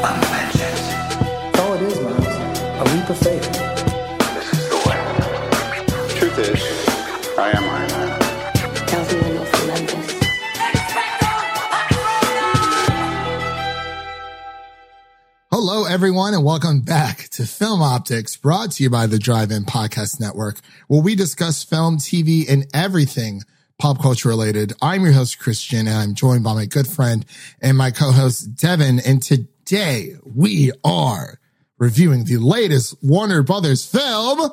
[0.00, 2.18] That's all it is, Miles.
[2.18, 3.42] A leap of faith.
[4.34, 5.00] This is the way.
[6.16, 6.62] Truth is,
[7.36, 8.20] I am Iron Man.
[8.86, 10.14] Tells me when you'll remember this.
[15.50, 19.64] Hello, everyone, and welcome back to Film Optics, brought to you by the Drive In
[19.64, 23.42] Podcast Network, where we discuss film, TV, and everything
[23.80, 24.74] pop culture related.
[24.80, 27.26] I'm your host, Christian, and I'm joined by my good friend
[27.60, 29.00] and my co-host, Devin.
[29.00, 31.38] And today we are
[31.78, 34.50] reviewing the latest Warner Brothers film.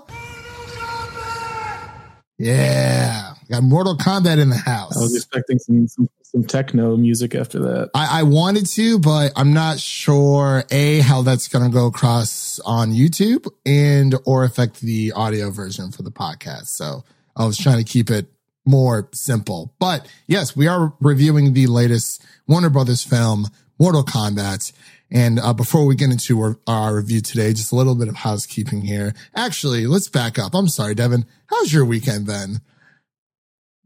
[2.38, 4.98] Yeah, got Mortal Kombat in the house.
[4.98, 7.92] I was expecting some, some some techno music after that.
[7.94, 12.60] I, I wanted to, but I'm not sure a how that's going to go across
[12.66, 16.66] on YouTube and or affect the audio version for the podcast.
[16.66, 17.06] So
[17.38, 18.28] I was trying to keep it
[18.66, 19.74] more simple.
[19.80, 23.48] But yes, we are reviewing the latest Warner Brothers film,
[23.80, 24.74] Mortal Kombat.
[25.16, 28.16] And uh, before we get into our, our review today, just a little bit of
[28.18, 29.14] housekeeping here.
[29.34, 30.54] Actually, let's back up.
[30.54, 31.26] I'm sorry, Devin.
[31.48, 32.60] How's your weekend then?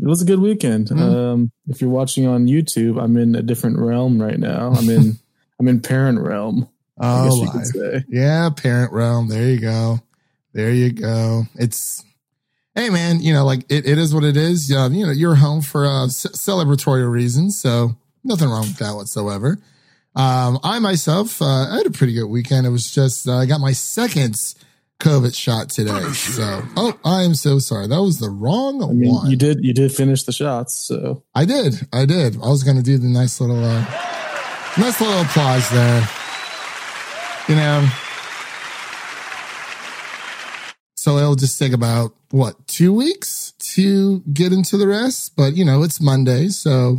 [0.01, 0.87] It was a good weekend.
[0.87, 0.99] Mhm.
[0.99, 4.71] Um, if you're watching on YouTube, I'm in a different realm right now.
[4.75, 5.19] I'm in
[5.59, 6.67] I'm in parent realm.
[6.99, 8.05] I guess Oh, you could say.
[8.09, 9.27] Yeah, parent realm.
[9.29, 9.99] There you go.
[10.53, 11.43] There you go.
[11.55, 12.03] It's
[12.73, 14.71] hey man, you know, like it, it is what it is.
[14.75, 18.95] Uh, you know, you're home for uh, c- celebratory reasons, so nothing wrong with that
[18.95, 19.59] whatsoever.
[20.15, 22.65] Um, I myself, uh, I had a pretty good weekend.
[22.65, 24.35] It was just uh, I got my second
[24.99, 26.11] COVID shot today.
[26.11, 27.87] So, oh, I am so sorry.
[27.87, 29.29] That was the wrong I mean, one.
[29.29, 31.87] you did you did finish the shots, so I did.
[31.93, 32.35] I did.
[32.35, 33.81] I was going to do the nice little, uh,
[34.77, 36.09] nice little applause there.
[37.47, 37.87] You know.
[40.95, 45.63] So it'll just take about what two weeks to get into the rest, but you
[45.63, 46.97] know it's Monday, so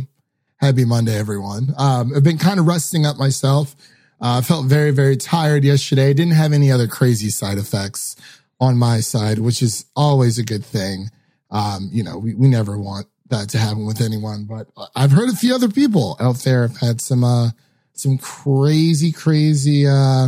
[0.61, 1.73] happy Monday, everyone.
[1.75, 3.75] Um, I've been kind of resting up myself.
[4.21, 6.13] Uh, I felt very, very tired yesterday.
[6.13, 8.15] Didn't have any other crazy side effects
[8.59, 11.09] on my side, which is always a good thing.
[11.49, 15.29] Um, you know, we, we never want that to happen with anyone, but I've heard
[15.29, 17.49] a few other people out there have had some, uh,
[17.93, 20.27] some crazy, crazy, uh,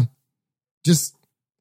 [0.83, 1.15] just,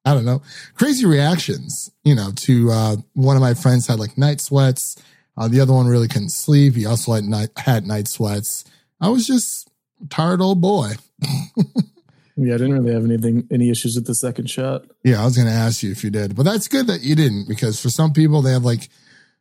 [0.06, 0.41] I don't know,
[0.75, 4.96] crazy reactions, you know, to, uh, one of my friends had like night sweats.
[5.37, 6.75] Uh, the other one really couldn't sleep.
[6.75, 8.65] He also had night, had night sweats.
[9.00, 9.70] I was just
[10.03, 10.93] a tired old boy.
[12.37, 14.84] yeah, I didn't really have anything any issues with the second shot.
[15.04, 17.15] Yeah, I was going to ask you if you did, but that's good that you
[17.15, 18.88] didn't because for some people, they have like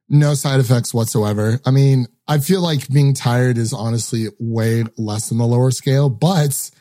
[0.09, 1.59] no side effects whatsoever.
[1.65, 6.09] I mean, I feel like being tired is honestly way less than the lower scale,
[6.09, 6.71] but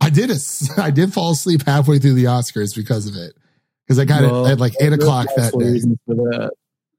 [0.00, 0.42] I did it.
[0.78, 3.34] I did fall asleep halfway through the Oscars because of it.
[3.86, 5.78] Because I got Well, it at like eight o'clock that day.
[6.08, 6.50] that.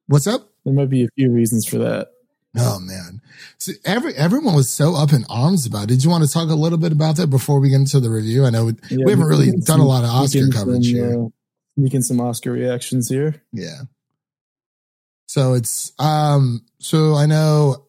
[0.08, 0.50] What's up?
[0.68, 2.10] There might be a few reasons for that.
[2.58, 3.22] Oh man.
[3.58, 5.88] So every everyone was so up in arms about it.
[5.88, 8.10] Did you want to talk a little bit about that before we get into the
[8.10, 8.44] review?
[8.46, 11.24] I know we, Yeah, we haven't really done a lot of Oscar coverage some, here.
[11.24, 11.28] Uh,
[11.78, 13.42] sneaking some Oscar reactions here.
[13.54, 13.84] Yeah.
[15.30, 17.86] So it's um so I know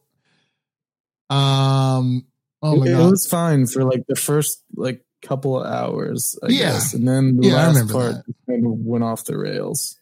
[1.30, 2.26] um
[2.62, 6.50] oh my it, it was fine for like the first like couple of hours, I
[6.50, 6.58] Yeah.
[6.74, 8.34] guess, and then the Yeah, last part that.
[8.46, 9.97] kind of went off the rails.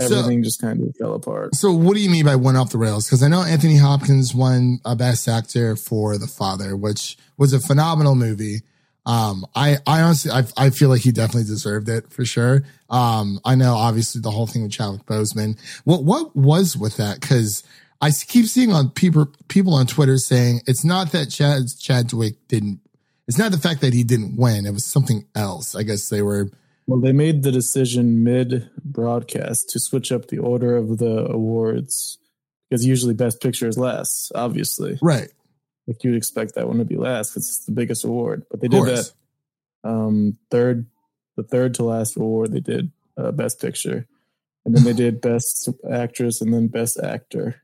[0.00, 1.54] So- Everything just kind of fell apart.
[1.54, 3.06] So what do you mean by went off the rails?
[3.06, 7.60] Because I know Anthony Hopkins won a best actor for The Father, which was a
[7.60, 8.60] phenomenal movie.
[9.06, 12.64] Um, I, I honestly, I, I feel like he definitely deserved it for sure.
[12.90, 15.58] Um, I know obviously the whole thing with Chadwick Boseman.
[15.84, 17.20] What, what was with that?
[17.20, 17.62] Cause
[18.00, 22.80] I keep seeing on people, people on Twitter saying it's not that Chad, Chadwick didn't,
[23.28, 24.66] it's not the fact that he didn't win.
[24.66, 25.74] It was something else.
[25.74, 26.50] I guess they were,
[26.86, 32.18] Well, they made the decision mid broadcast to switch up the order of the awards
[32.70, 34.98] because usually Best Picture is last, obviously.
[35.02, 35.28] right.
[35.88, 38.44] Like you'd expect that one to be last because it's the biggest award.
[38.50, 39.12] But they did that
[39.84, 40.86] um, third,
[41.36, 42.52] the third to last award.
[42.52, 44.06] They did uh, Best Picture,
[44.64, 47.62] and then they did Best Actress, and then Best Actor.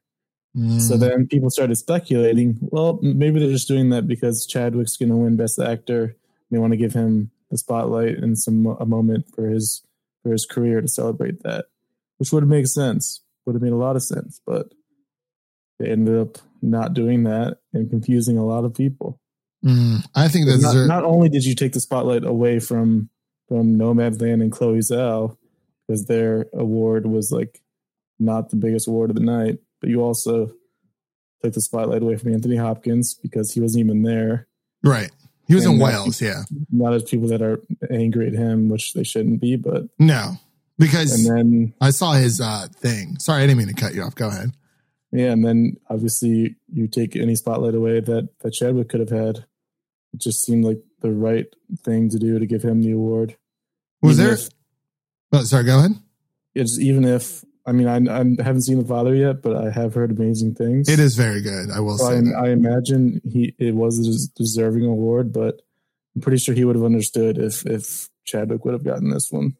[0.54, 1.00] So Mm.
[1.00, 2.58] then people started speculating.
[2.60, 6.14] Well, maybe they're just doing that because Chadwick's going to win Best Actor.
[6.50, 9.84] They want to give him the spotlight and some a moment for his
[10.24, 11.66] for his career to celebrate that,
[12.16, 13.22] which would make sense.
[13.46, 14.72] Would have made a lot of sense, but
[15.78, 19.20] they ended up not doing that and confusing a lot of people.
[19.64, 20.04] Mm.
[20.14, 23.10] I think that's Not, not only did you take the spotlight away from
[23.48, 25.36] from Nomadland and Chloe Zhao
[25.86, 27.60] because their award was like
[28.18, 30.52] not the biggest award of the night, but you also
[31.42, 34.48] took the spotlight away from Anthony Hopkins because he wasn't even there.
[34.82, 35.10] right.
[35.52, 36.20] He was in Wales.
[36.20, 36.42] Yeah.
[36.70, 37.60] Not as people that are
[37.90, 40.36] angry at him, which they shouldn't be, but No,
[40.78, 43.18] because and then I saw his uh, thing.
[43.18, 44.14] Sorry, I didn't mean to cut you off.
[44.14, 44.52] Go ahead.
[45.12, 49.44] yeah, and then obviously you take any spotlight away that that Chadwick could have had
[50.14, 51.46] it just seemed like the right
[51.84, 53.36] thing to do to give him the award.
[54.02, 54.34] Was Even there?
[54.34, 54.48] if-
[55.34, 55.92] Oh, sorry, go ahead.
[56.54, 59.94] it's even if I mean I, I haven't seen the father yet, but I have
[59.94, 60.88] heard amazing things.
[60.88, 61.70] It is very good.
[61.70, 62.32] I will So say.
[62.36, 62.46] I.
[62.46, 65.60] I imagine he it was a deserving award, but
[66.14, 69.56] I'm pretty sure he would have understood if if Chadwick would have gotten this one.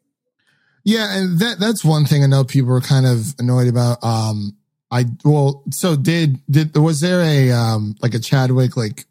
[0.83, 4.03] Yeah, and that that's one thing I know people were kind of annoyed about.
[4.03, 4.57] Um,
[4.91, 9.05] I well, so did did was there a um like a Chadwick like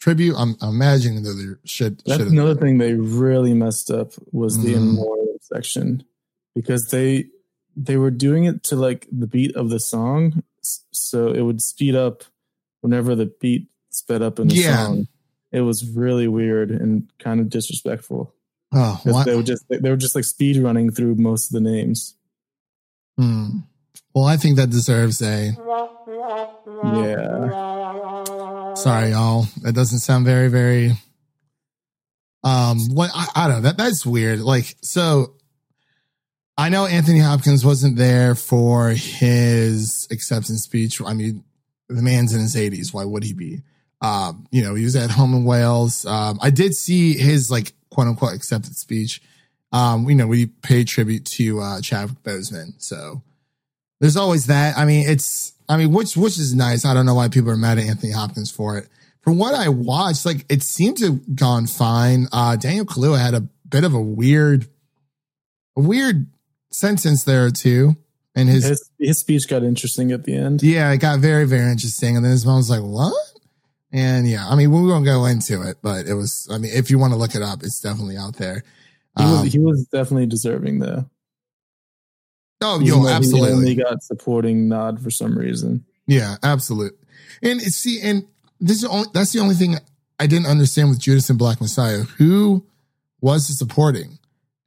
[0.00, 0.34] tribute?
[0.38, 4.56] I'm, I'm imagining that there should That's should another thing they really messed up was
[4.62, 4.76] the Mhm.
[4.76, 6.04] in memoriam section
[6.54, 7.26] because they
[7.80, 11.94] they were doing it to like the beat of the song, so it would speed
[11.94, 12.24] up
[12.80, 14.84] whenever the beat sped up in the Yeah.
[14.86, 15.08] song.
[15.52, 18.34] It was really weird and kind of disrespectful.
[18.72, 19.00] Oh?
[19.24, 22.16] They were just they were just like speed running through most of the names.
[23.16, 23.60] Hmm.
[24.14, 25.52] Well, I think that deserves a.
[26.84, 28.74] Yeah.
[28.74, 29.46] Sorry, y'all.
[29.62, 30.92] That doesn't sound very very.
[32.44, 33.62] Um, what I, I don't know.
[33.62, 34.40] That that's weird.
[34.40, 35.34] Like, so
[36.58, 41.00] I know Anthony Hopkins wasn't there for his acceptance speech.
[41.00, 41.44] I mean,
[41.88, 42.92] the man's in his 80s.
[42.92, 43.62] Why would he be?
[44.00, 46.04] Um, you know, he was at home in Wales.
[46.04, 49.22] Um, I did see his like quote unquote acceptance speech.
[49.70, 52.74] Um, you know, we paid tribute to uh Chadwick Boseman.
[52.78, 53.22] So
[54.00, 54.76] there's always that.
[54.76, 56.84] I mean, it's I mean, which which is nice.
[56.84, 58.88] I don't know why people are mad at Anthony Hopkins for it.
[59.20, 62.26] From what I watched, like it seemed to have gone fine.
[62.32, 64.66] Uh Daniel Kaluuya had a bit of a weird
[65.76, 66.26] a weird
[66.70, 67.96] sentence there too.
[68.34, 70.62] And his His his speech got interesting at the end.
[70.62, 72.16] yeah, it got very, very interesting.
[72.16, 73.14] And then his mom was like, What?
[73.90, 76.90] And yeah, I mean, we won't go into it, but it was I mean, if
[76.90, 78.62] you want to look it up, it's definitely out there.
[79.16, 81.08] He Um, was he was definitely deserving though.
[82.60, 83.52] oh, Even yo, though He absolutely.
[83.52, 85.84] only got supporting nod for some reason.
[86.06, 86.98] Yeah, absolute.
[87.42, 88.24] And see, and
[88.60, 89.76] this is only, that's the only thing
[90.18, 92.02] I didn't understand with Judas and Black Messiah.
[92.18, 92.64] Who
[93.20, 94.17] was the supporting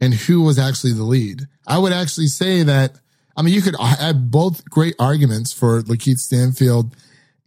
[0.01, 1.47] and who was actually the lead?
[1.65, 2.99] I would actually say that,
[3.37, 6.95] I mean, you could have both great arguments for Lakeith Stanfield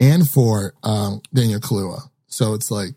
[0.01, 2.09] and for um, Daniel Kaluuya.
[2.29, 2.95] So it's like,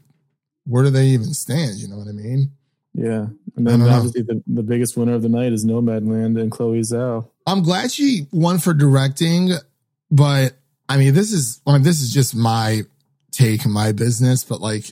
[0.66, 1.78] where do they even stand?
[1.78, 2.52] You know what I mean?
[2.94, 6.80] Yeah, and then obviously the, the biggest winner of the night is Nomadland and Chloe
[6.80, 7.30] Zhao.
[7.46, 9.52] I'm glad she won for directing,
[10.10, 10.58] but
[10.90, 12.82] I mean, this is I mean, this is just my
[13.32, 14.44] take, my business.
[14.44, 14.86] But like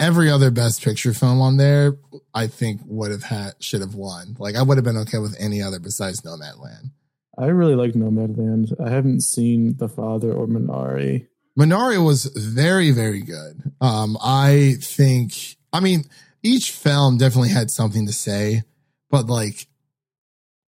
[0.00, 1.98] every other Best Picture film on there,
[2.34, 4.36] I think would have had should have won.
[4.38, 6.90] Like I would have been okay with any other besides Nomadland.
[7.38, 8.74] I really like Nomadland.
[8.80, 11.28] I haven't seen The Father or Minari.
[11.58, 13.72] Minari was very, very good.
[13.80, 16.04] Um, I think, I mean,
[16.42, 18.62] each film definitely had something to say,
[19.10, 19.66] but like,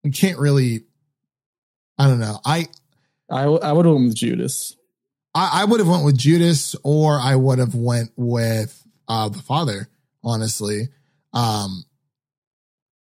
[0.05, 0.85] we can't really,
[1.99, 2.39] I don't know.
[2.45, 2.69] I,
[3.31, 4.77] I, w- I would have went with Judas.
[5.35, 9.39] I, I would have went with Judas or I would have went with uh the
[9.43, 9.89] father,
[10.25, 10.89] honestly.
[11.33, 11.85] Um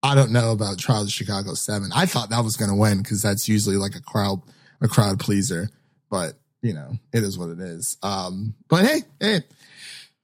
[0.03, 1.91] I don't know about Trials of Chicago 7.
[1.95, 4.41] I thought that was gonna win because that's usually like a crowd
[4.81, 5.69] a crowd pleaser.
[6.11, 7.97] But you know, it is what it is.
[8.03, 9.41] Um but hey, hey.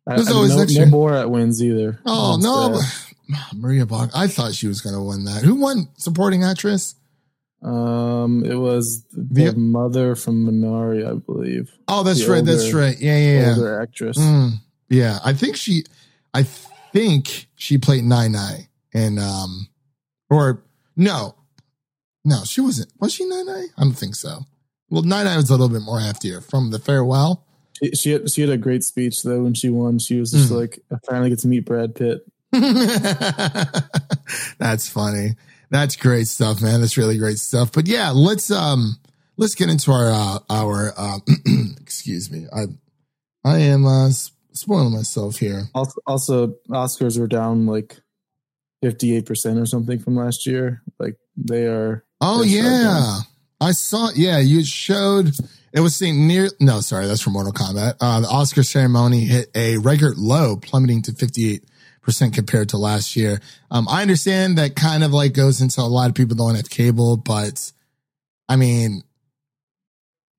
[0.06, 0.90] I, There's I- always no, next no year.
[0.92, 1.98] Borat wins either.
[2.06, 2.80] Oh no.
[3.54, 4.10] Maria Bach.
[4.14, 5.42] I thought she was gonna win that.
[5.42, 6.94] Who won supporting actress?
[7.62, 11.72] Um, it was the The- mother from Minari, I believe.
[11.88, 12.44] Oh, that's The right.
[12.44, 12.94] that's right.
[13.00, 13.54] Yeah, yeah, yeah.
[13.54, 14.18] Older actress.
[14.18, 14.50] Mm,
[14.88, 15.84] yeah, I think she,
[16.32, 19.68] I think she played Nai Nai and um,
[20.30, 20.62] or
[20.96, 21.34] no,
[22.24, 22.92] no, she wasn't.
[23.00, 23.66] Was she Nai Nai?
[23.76, 24.40] I don't think so.
[24.90, 27.44] Well, Nai Nai was a little bit more heftier from the farewell.
[27.82, 29.98] She, she had she had a great speech though when she won.
[29.98, 30.60] She was just Mm.
[30.60, 32.24] like, I finally get to meet Brad Pitt.
[34.58, 35.30] That's funny.
[35.70, 36.80] That's great stuff, man.
[36.80, 37.72] That's really great stuff.
[37.72, 38.96] But yeah, let's um
[39.36, 41.18] let's get into our uh, our uh,
[41.80, 42.46] excuse me.
[42.54, 42.66] I
[43.44, 44.10] I am uh
[44.54, 45.64] spoiling myself here.
[45.74, 48.00] Also, also Oscars were down like
[48.82, 50.82] fifty eight percent or something from last year.
[50.98, 52.04] Like they are.
[52.20, 53.20] Oh yeah.
[53.60, 54.10] I saw.
[54.14, 55.32] Yeah, you showed.
[55.72, 56.50] It was seen near.
[56.60, 57.96] No, sorry, that's from Mortal Kombat.
[58.00, 61.64] Uh, the Oscar ceremony hit a record low, plummeting to fifty eight
[62.02, 63.40] percent compared to last year.
[63.70, 66.68] Um, I understand that kind of like goes into a lot of people don't have
[66.68, 67.72] cable, but
[68.48, 69.02] I mean,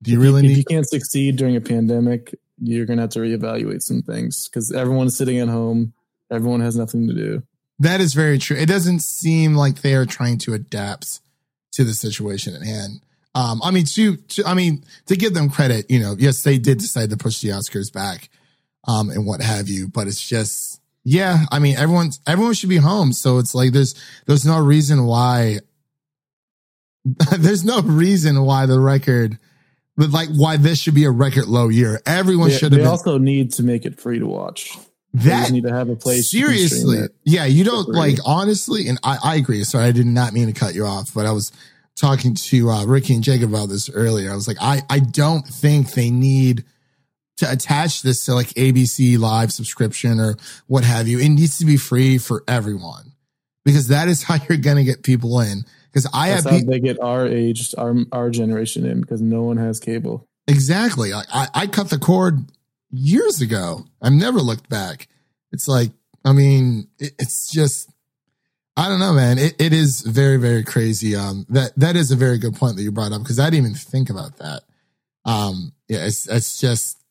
[0.02, 0.58] do you really if need?
[0.58, 5.16] you can't succeed during a pandemic, you're gonna have to reevaluate some things because everyone's
[5.16, 5.92] sitting at home.
[6.30, 7.42] Everyone has nothing to do.
[7.78, 8.56] That is very true.
[8.56, 11.20] It doesn't seem like they are trying to adapt
[11.72, 13.00] to the situation at hand.
[13.34, 16.56] Um, I mean, to, to, I mean, to give them credit, you know, yes, they
[16.56, 18.30] did decide to push the Oscars back,
[18.88, 22.78] um, and what have you, but it's just, yeah, I mean, everyone, everyone should be
[22.78, 23.12] home.
[23.12, 23.94] So it's like, there's,
[24.24, 25.58] there's no reason why,
[27.38, 29.38] there's no reason why the record,
[29.96, 32.00] but like why this should be a record low year.
[32.06, 32.86] Everyone should have they been.
[32.86, 34.76] also need to make it free to watch.
[35.14, 36.34] They that need to have a place.
[36.34, 39.64] you can stream seriously, yeah, you don't like honestly, and I, I agree.
[39.64, 41.52] Sorry, I did not mean to cut you off, but I was
[41.96, 44.30] talking to uh, Ricky and Jacob about this earlier.
[44.30, 46.64] I was like, I, I don't think they need
[47.38, 50.36] to attach this to like ABC live subscription or
[50.66, 51.18] what have you.
[51.18, 53.12] It needs to be free for everyone
[53.64, 55.64] because that is how you're going to get people in.
[55.96, 59.44] Because I That's have how they get our age, our our generation in because no
[59.44, 60.28] one has cable.
[60.46, 61.14] exactly.
[61.14, 62.50] I, I, I cut the cord
[62.90, 63.86] years ago.
[64.02, 65.08] I've never looked back.
[65.52, 67.90] It's like, I mean, it, it's just,
[68.76, 69.38] I don't know, man.
[69.38, 71.16] It, it is very, very crazy.
[71.16, 73.64] Um, that, that is a very good point that you brought up because I didn't
[73.66, 74.64] even think about that.
[75.24, 77.02] Um, yeah, it's, it's just,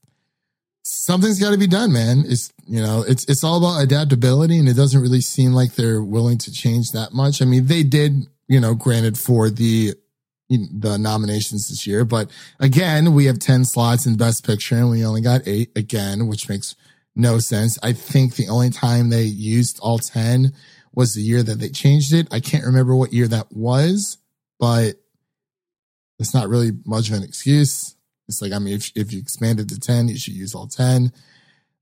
[0.83, 2.23] something's got to be done, man.
[2.27, 6.03] It's, you know, it's, it's all about adaptability and it doesn't really seem like they're
[6.03, 7.41] willing to change that much.
[7.41, 9.93] I mean, they did, you know, granted for the,
[10.49, 15.05] the nominations this year, but again, we have 10 slots in best picture and we
[15.05, 16.75] only got eight again, which makes
[17.15, 17.79] no sense.
[17.81, 20.53] I think the only time they used all 10
[20.93, 22.27] was the year that they changed it.
[22.31, 24.17] I can't remember what year that was,
[24.59, 24.95] but
[26.19, 27.95] it's not really much of an excuse.
[28.27, 31.11] It's like, I mean, if, if you expanded to 10, you should use all 10.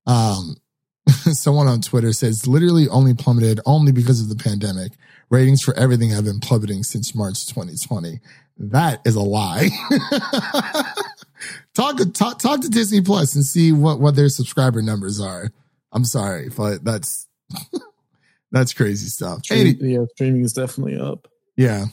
[0.06, 0.56] Um,
[1.08, 4.94] someone on Twitter says literally only plummeted only because of the pandemic.
[5.34, 8.20] Ratings for everything have been plummeting since March 2020.
[8.56, 9.70] That is a lie.
[11.74, 15.50] talk, talk, talk to Disney Plus and see what, what their subscriber numbers are.
[15.92, 17.28] I'm sorry, but that's,
[18.52, 19.44] that's crazy stuff.
[19.44, 21.28] Stream, yeah, streaming is definitely up.
[21.58, 21.86] Yeah,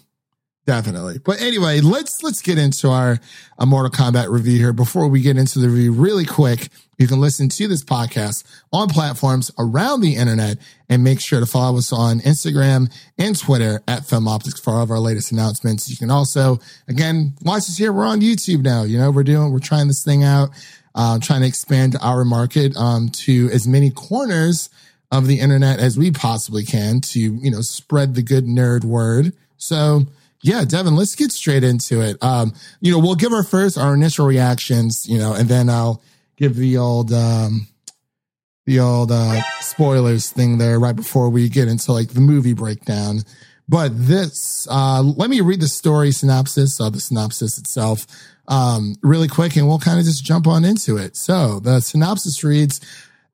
[0.66, 1.18] definitely.
[1.18, 3.18] But anyway, let's let's get into our
[3.58, 4.72] uh, Mortal Kombat review here.
[4.72, 8.88] Before we get into the review, really quick, you can listen to this podcast on
[8.88, 14.06] platforms around the internet, and make sure to follow us on Instagram and Twitter at
[14.06, 15.88] Film Optics for all of our latest announcements.
[15.88, 17.92] You can also, again, watch us here.
[17.92, 18.82] We're on YouTube now.
[18.82, 20.50] You know, we're doing, we're trying this thing out,
[20.94, 24.68] uh, trying to expand our market um, to as many corners
[25.10, 29.32] of the internet as we possibly can to, you know, spread the good nerd word.
[29.56, 30.06] So
[30.42, 32.16] yeah, Devin, let's get straight into it.
[32.22, 36.02] Um, you know, we'll give our first, our initial reactions, you know, and then I'll
[36.36, 37.66] give the old, um,
[38.64, 43.20] the old, uh, spoilers thing there right before we get into like the movie breakdown.
[43.68, 48.06] But this, uh, let me read the story synopsis, the synopsis itself,
[48.48, 51.16] um, really quick and we'll kind of just jump on into it.
[51.16, 52.80] So the synopsis reads,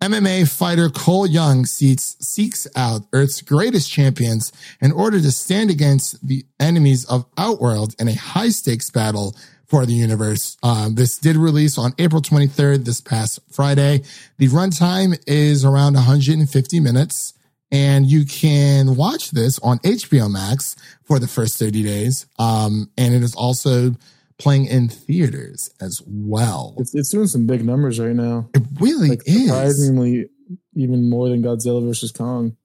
[0.01, 6.27] MMA fighter Cole Young seeks, seeks out Earth's greatest champions in order to stand against
[6.27, 9.35] the enemies of Outworld in a high stakes battle
[9.67, 10.57] for the universe.
[10.63, 14.03] Um, this did release on April 23rd, this past Friday.
[14.39, 17.33] The runtime is around 150 minutes
[17.73, 22.27] and you can watch this on HBO Max for the first 30 days.
[22.39, 23.97] Um, and it is also
[24.39, 26.75] playing in theaters as well.
[26.79, 28.49] It's it's doing some big numbers right now.
[28.55, 29.47] It really Like is.
[29.47, 30.27] surprisingly,
[30.75, 32.57] even more than Godzilla versus Kong.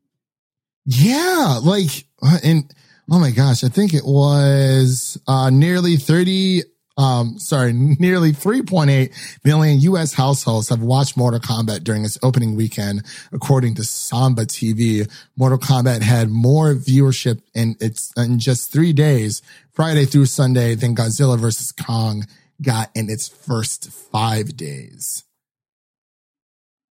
[0.86, 2.74] Yeah, like uh, and
[3.10, 6.64] oh my gosh, I think it was uh nearly 30
[7.02, 9.12] um sorry, nearly 3.8
[9.44, 15.10] million US households have watched Mortal Kombat during its opening weekend according to Samba TV.
[15.36, 19.42] Mortal Kombat had more viewership in its in just 3 days,
[19.74, 22.28] Friday through Sunday than Godzilla versus Kong
[22.62, 25.24] got in its first 5 days.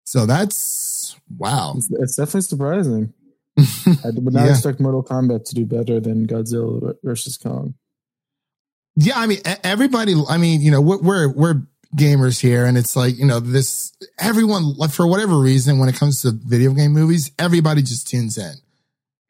[0.04, 1.74] So that's wow.
[1.76, 3.12] It's, it's definitely surprising.
[3.58, 4.50] I would not Yeah.
[4.50, 7.74] expect Mortal Kombat to do better than Godzilla versus Kong.
[8.96, 10.14] Yeah, I mean, everybody.
[10.28, 11.62] I mean, you know, we're we're,
[11.96, 16.22] gamers here, and it's like you know, this everyone for whatever reason, when it comes
[16.22, 18.54] to video game movies, everybody just tunes in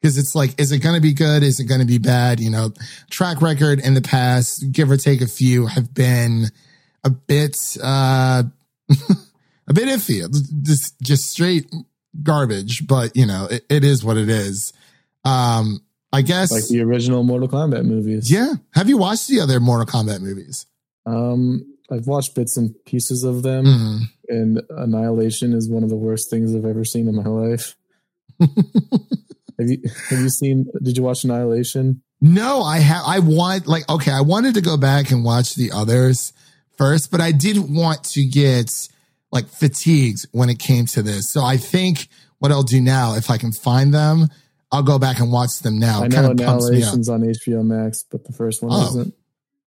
[0.01, 1.43] because it's like, is it going to be good?
[1.43, 2.39] Is it going to be bad?
[2.39, 2.71] You know,
[3.09, 6.45] track record in the past, give or take a few, have been
[7.03, 8.43] a bit uh
[9.67, 10.27] a bit iffy,
[10.63, 11.71] just just straight
[12.23, 12.87] garbage.
[12.87, 14.73] But you know, it, it is what it is.
[15.23, 15.81] Um,
[16.13, 16.51] I guess.
[16.51, 18.31] Like the original Mortal Kombat movies.
[18.31, 18.53] Yeah.
[18.73, 20.65] Have you watched the other Mortal Kombat movies?
[21.05, 23.99] Um, I've watched bits and pieces of them, Mhm.
[24.29, 27.75] and Annihilation is one of the worst things I've ever seen in my life.
[28.39, 30.67] have you Have you seen?
[30.81, 32.01] Did you watch Annihilation?
[32.21, 33.03] No, I have.
[33.05, 34.11] I want like okay.
[34.11, 36.33] I wanted to go back and watch the others
[36.77, 38.71] first, but I didn't want to get
[39.31, 41.29] like fatigued when it came to this.
[41.31, 42.07] So I think
[42.39, 44.29] what I'll do now, if I can find them,
[44.75, 46.03] I'll go back and watch them now.
[46.03, 46.93] I know kind of pumps me up.
[46.93, 48.87] Annihilation's on HBO Max, but the first one Oh.
[48.89, 49.13] isn't.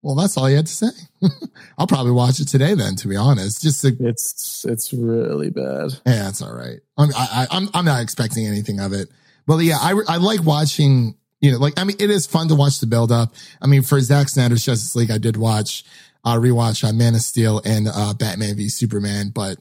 [0.02, 0.88] Well, that's all you had to say.
[1.78, 3.62] I'll probably watch it today then, to be honest.
[3.62, 5.92] Just to It's it's really bad.
[6.06, 6.78] Yeah, that's all right.
[6.96, 9.08] I'm, I, I, I'm, I'm not expecting anything of it.
[9.46, 12.54] But yeah, I, I like watching, you know, like, I mean, it is fun to
[12.54, 13.34] watch the build up.
[13.60, 15.84] I mean, for Zack Snyder's Justice League, I did watch,
[16.24, 19.58] uh, rewatch uh, Man of Steel and, uh, Batman v Superman, but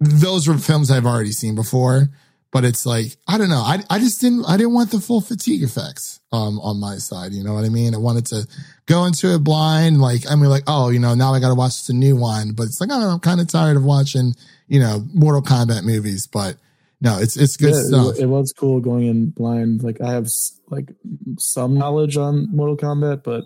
[0.00, 2.08] those were films I've already seen before.
[2.52, 3.62] But it's like I don't know.
[3.62, 7.32] I I just didn't I didn't want the full fatigue effects um on my side.
[7.32, 7.94] You know what I mean?
[7.94, 8.46] I wanted to
[8.86, 10.00] go into it blind.
[10.02, 12.52] Like I mean, like oh, you know, now I got to watch the new one.
[12.52, 13.10] But it's like I don't know.
[13.10, 14.34] I'm kind of tired of watching
[14.68, 16.26] you know Mortal Kombat movies.
[16.26, 16.56] But
[17.00, 18.16] no, it's it's good Yeah, stuff.
[18.18, 19.82] it, it was cool going in blind.
[19.82, 20.28] Like I have
[20.68, 20.90] like
[21.38, 23.44] some knowledge on Mortal Kombat, but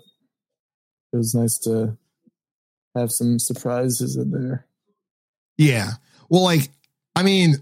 [1.13, 1.97] it was nice to
[2.93, 4.65] have some surprises in there.
[5.57, 5.91] Yeah.
[6.29, 6.69] Well, like,
[7.15, 7.55] I mean,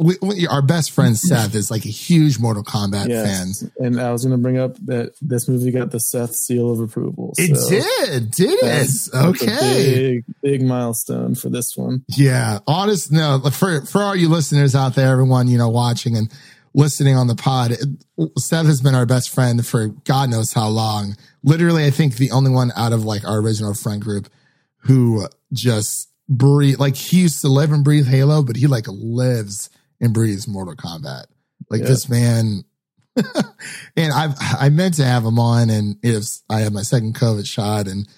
[0.00, 3.62] we, we, our best friend Seth is like a huge Mortal Kombat Yes.
[3.62, 3.70] fan.
[3.84, 6.80] And I was going to bring up that this movie got the Seth seal of
[6.80, 7.32] approval.
[7.38, 8.60] It so did, did it?
[8.62, 9.94] that's Okay.
[9.94, 12.04] big, big milestone for this one.
[12.08, 12.58] Yeah.
[12.66, 16.32] Honest, no, for, for all you listeners out there, everyone, you know, watching and
[16.74, 17.72] listening on the pod,
[18.38, 21.16] Seth has been our best friend for God knows how long.
[21.42, 24.28] Literally, I think the only one out of like our original friend group
[24.84, 29.68] who just breathe, like he used to live and breathe Halo, but he like lives
[30.02, 31.24] and breathes Mortal Kombat.
[31.70, 31.86] Like Yeah.
[31.88, 32.64] this man.
[33.96, 37.46] and I've, I meant to have him on and if I had my second COVID
[37.46, 38.08] shot and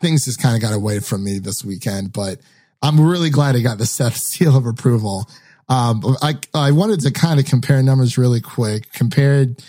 [0.00, 2.38] things just kind of got away from me this weekend, but
[2.82, 5.28] I'm really glad I got the Seth seal of approval.
[5.68, 9.62] Um, I, I wanted to kind of compare numbers really quick compared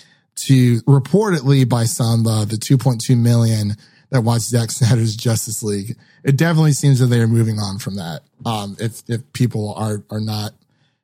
[0.46, 3.74] to reportedly by some, uh, the 2.2 million
[4.12, 5.98] that watched Zack Snyder's Justice League.
[6.24, 8.22] It definitely seems that they are moving on from that.
[8.46, 10.52] Um, if, if people are, are not,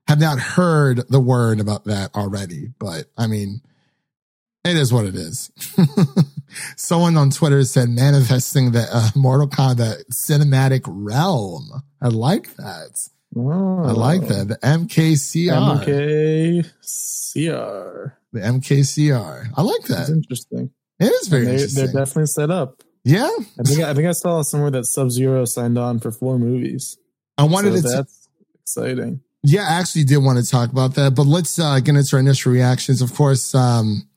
[0.07, 3.61] have not heard the word about that already, but I mean,
[4.65, 5.51] it is what it is.
[6.77, 11.69] Someone on Twitter said manifesting the uh, Mortal Kombat cinematic realm.
[12.01, 13.09] I like that.
[13.35, 14.47] Oh, I like that.
[14.47, 16.69] The MKCR.
[17.35, 18.13] MKCR.
[18.31, 19.47] The MKCR.
[19.55, 20.13] I like That's that.
[20.13, 20.71] interesting.
[20.99, 22.83] It is very They, they're definitely set up.
[23.03, 23.29] yeah.
[23.59, 26.97] I think I think I saw somewhere that Sub Zero signed on for four movies.
[27.37, 28.29] I wanted so to, that's
[28.61, 29.21] exciting.
[29.43, 32.19] Yeah, I actually did want to talk about that, but let's uh, get into our
[32.19, 33.01] initial reactions.
[33.01, 34.07] Of course, um,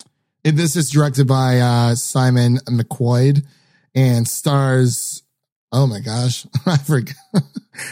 [0.45, 3.45] this is directed by uh, Simon McQuoid
[3.95, 5.23] and stars.
[5.73, 7.17] Oh my gosh, I forgot.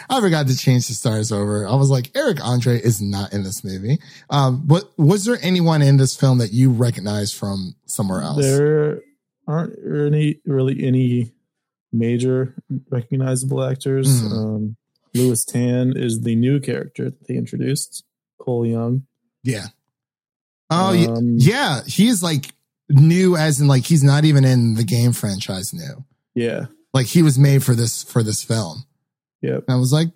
[0.09, 1.67] I forgot to change the stars over.
[1.67, 3.99] I was like, Eric Andre is not in this movie.
[4.31, 8.43] Um, but was there anyone in this film that you recognize from somewhere else?
[8.43, 9.01] There
[9.47, 11.33] aren't any really any
[11.93, 12.55] major
[12.91, 14.23] recognizable actors.
[14.23, 14.33] Mhm.
[14.33, 14.77] Um,
[15.15, 18.05] Lewis Tan is the new character that they introduced.
[18.39, 19.07] Cole Young.
[19.43, 19.67] Yeah.
[20.71, 21.09] Oh, yeah.
[21.09, 21.81] Um, yeah.
[21.87, 22.53] He's like
[22.89, 26.05] new, as in like he's not even in the game franchise new.
[26.35, 26.67] Yeah.
[26.93, 28.85] Like he was made for this for this film.
[29.43, 29.65] Yep.
[29.69, 30.09] And I was like,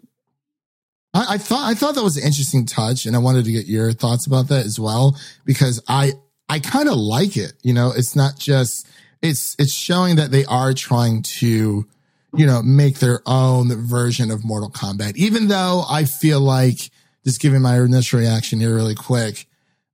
[1.14, 3.66] I, I thought I thought that was an interesting touch, and I wanted to get
[3.66, 6.12] your thoughts about that as well because I
[6.48, 7.54] I kind of like it.
[7.62, 8.86] You know, it's not just
[9.22, 11.86] it's it's showing that they are trying to
[12.34, 15.16] you know make their own version of Mortal Kombat.
[15.16, 16.90] Even though I feel like
[17.24, 19.46] just giving my initial reaction here really quick,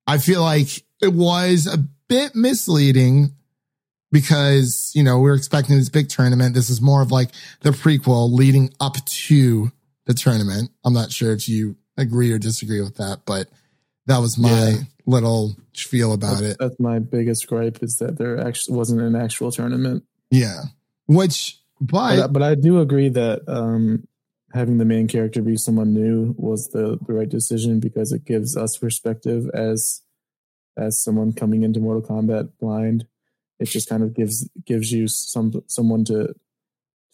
[0.06, 0.68] I feel like
[1.00, 3.32] it was a bit misleading
[4.12, 6.54] because you know we're expecting this big tournament.
[6.54, 9.72] This is more of like the prequel leading up to
[10.06, 10.70] the tournament.
[10.84, 13.48] I'm not sure if you agree or disagree with that, but
[14.06, 14.76] that was my Yeah.
[15.06, 16.56] little feel about That's, it.
[16.60, 20.04] that's my biggest gripe is that there actually wasn't an actual tournament.
[20.30, 20.64] Yeah,
[21.06, 21.58] which
[21.92, 24.06] But, I- but but I do agree that um,
[24.52, 28.56] having the main character be someone new was the, the right decision because it gives
[28.56, 30.02] us perspective as
[30.76, 33.06] as someone coming into Mortal Kombat blind.
[33.60, 36.34] It just kind of gives gives you some someone to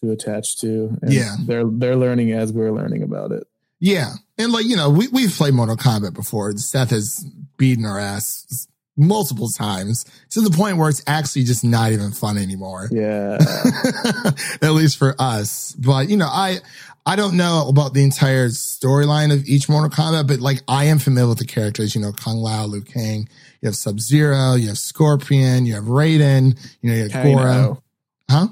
[0.03, 0.97] to attach to.
[1.03, 1.37] And Yeah.
[1.47, 3.45] they're they're learning as we're learning about it.
[3.79, 6.53] yeah, and like you know we we've played Mortal Kombat before.
[6.57, 7.25] Seth has
[7.59, 12.37] beaten our ass multiple times to the point where it's actually just not even fun
[12.37, 12.89] anymore.
[12.91, 13.39] Yeah,
[14.63, 15.75] at least for us.
[15.79, 16.59] But you know, I
[17.07, 20.99] I don't know about the entire storyline of each Mortal Kombat, but like I am
[20.99, 21.95] familiar with the characters.
[21.95, 23.29] You know, Kung Lao, Liu Kang.
[23.63, 24.55] You have Sub Zero.
[24.55, 25.67] You have Scorpion.
[25.67, 26.59] You have Raiden.
[26.81, 27.43] You know, you have Goro.
[27.43, 27.83] Kano,
[28.31, 28.49] Huh?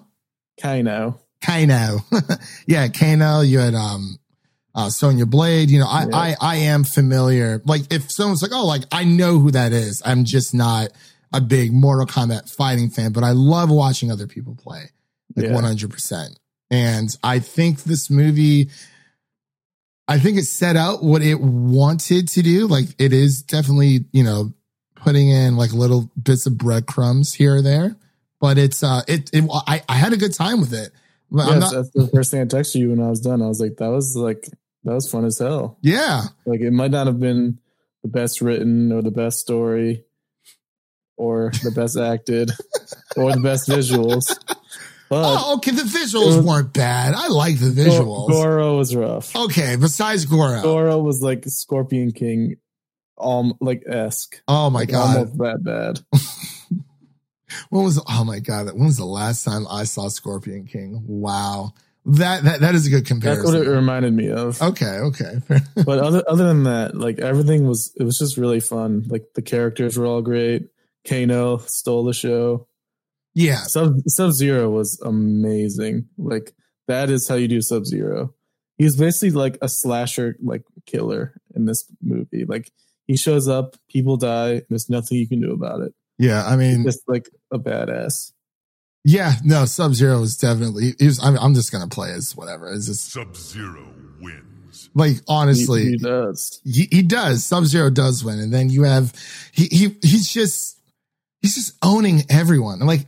[0.60, 1.20] Kano.
[1.42, 1.98] Kano.
[2.66, 3.40] yeah, Kano.
[3.40, 4.18] You had um.
[4.78, 6.16] Uh, Sonya Blade, you know, I, Yeah.
[6.16, 7.60] I, I am familiar.
[7.64, 10.00] Like if someone's like, oh, like I know who that is.
[10.04, 10.90] I'm just not
[11.32, 14.90] a big Mortal Kombat fighting fan, but I love watching other people play
[15.34, 15.52] like Yeah.
[15.52, 16.36] 100%.
[16.70, 18.70] And I think this movie,
[20.06, 22.68] I think it set out what it wanted to do.
[22.68, 24.52] Like it is definitely, you know,
[24.94, 27.96] putting in like little bits of breadcrumbs here or there,
[28.40, 30.92] but it's, uh, it, it I, I had a good time with it.
[31.30, 33.42] But I'm Yes, not, that's the first thing I texted you when I was done.
[33.42, 34.48] I was like, that was like
[34.84, 35.78] that was fun as hell.
[35.82, 36.22] yeah.
[36.46, 37.58] Like it might not have been
[38.02, 40.04] the best written or the best story
[41.16, 42.50] or the best acted
[43.16, 44.36] or the best visuals.
[45.10, 45.70] But oh, okay.
[45.72, 47.14] The visuals was- weren't bad.
[47.14, 48.28] I like the visuals.
[48.30, 49.34] Goro was rough.
[49.34, 50.62] okay, besides Goro.
[50.62, 52.56] Goro was like Scorpion King,
[53.18, 54.40] um, like esque.
[54.46, 55.16] Oh my Like, god.
[55.16, 56.00] almost that bad.
[57.70, 61.02] When was oh my god, when was the last time I saw Scorpion King?
[61.06, 61.72] Wow.
[62.08, 63.44] That that, that is a good comparison.
[63.44, 64.60] That's what it reminded me of.
[64.62, 65.34] okay, okay.
[65.84, 69.04] But other other than that, like everything was it was just really fun.
[69.08, 70.68] Like the characters were all great.
[71.06, 72.66] Kano stole the show.
[73.34, 73.60] yeah.
[73.62, 76.08] Sub Sub Zero was amazing.
[76.16, 76.54] Like
[76.86, 78.34] that is how you do Sub Zero.
[78.78, 82.44] He's basically like a slasher like killer in this movie.
[82.46, 82.70] Like
[83.06, 85.92] he shows up, people die, and there's nothing you can do about it.
[86.18, 86.44] Yeah.
[86.46, 88.32] I mean Just like a badass.
[89.08, 90.94] Yeah, no, Sub Zero is definitely.
[90.98, 92.70] He was, I'm, I'm just gonna play as whatever.
[92.70, 93.88] It's just Sub Zero
[94.20, 94.90] wins.
[94.94, 96.60] like honestly, he he, does.
[96.62, 97.42] he, does.
[97.42, 99.14] Sub Zero does win, and then you have
[99.50, 100.78] he he he's just
[101.40, 102.80] he's just owning everyone.
[102.80, 103.06] Like,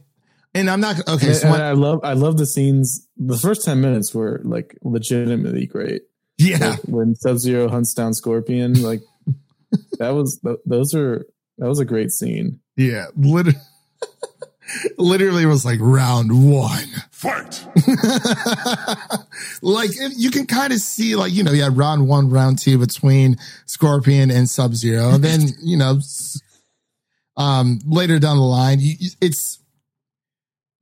[0.55, 1.27] and I'm not okay.
[1.27, 3.07] And, So and what, I love I love the scenes.
[3.19, 6.05] The first ten minutes were like legitimately great.
[6.39, 9.03] yeah, Like, when Sub Zero hunts down Scorpion, like
[9.99, 11.27] that was those are
[11.59, 12.61] that was a great scene.
[12.79, 13.59] yeah, literally,
[14.99, 16.87] literally was like round one.
[17.11, 17.67] Fight!
[19.63, 22.79] like you can kind of see like you know you had round one round two
[22.79, 25.99] between scorpion and sub zero and then you know
[27.37, 29.59] um later down the line it's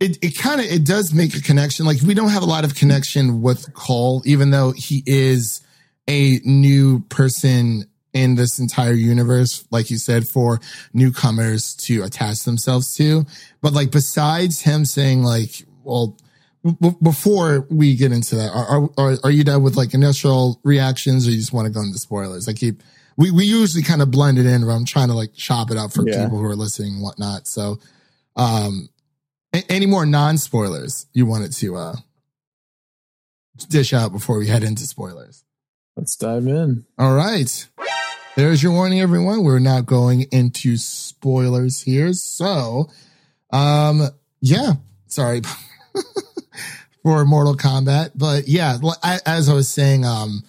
[0.01, 2.65] it, it kind of it does make a connection like we don't have a lot
[2.65, 5.61] of connection with cole even though he is
[6.09, 10.59] a new person in this entire universe like you said for
[10.95, 13.25] newcomers to attach themselves to
[13.61, 16.17] but like besides him saying like well
[16.81, 21.27] b- before we get into that, are, are are you done with like initial reactions,
[21.27, 22.49] or you just want to go into spoilers?
[22.49, 22.83] I keep
[23.17, 25.77] we we usually kind of blend it in, but I'm trying to like chop it
[25.77, 26.25] up for Yeah.
[26.25, 27.47] people who are listening and whatnot.
[27.47, 27.79] So,
[28.37, 28.89] um,
[29.55, 31.97] a- any more non spoilers you wanted to uh
[33.69, 35.45] dish out before we head into spoilers?
[35.99, 36.85] Let's dive in.
[36.97, 37.69] All right.
[38.37, 39.43] There's your warning, everyone.
[39.43, 42.13] We're not going into spoilers here.
[42.13, 42.89] So,
[43.53, 44.03] um,
[44.41, 44.75] yeah,
[45.09, 45.43] sorry
[47.03, 48.13] for Mortal Kombat.
[48.15, 48.79] But yeah,
[49.27, 50.45] as I was saying, um,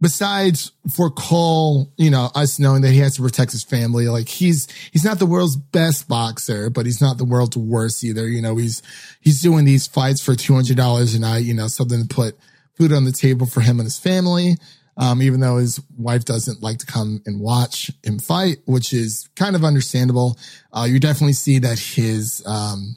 [0.00, 4.30] besides for Cole, you know, us knowing that he has to protect his family, like
[4.30, 8.26] he's, he's not the world's best boxer, but he's not the world's worst either.
[8.26, 8.82] You know, he's,
[9.20, 12.34] he's doing these fights for $200 a night, you know, something to put
[12.72, 14.56] food on the table for him and his family.
[14.98, 19.28] Um, even though his wife doesn't like to come and watch him fight, which is
[19.36, 20.38] kind of understandable.
[20.72, 22.96] Uh, you definitely see that his, um,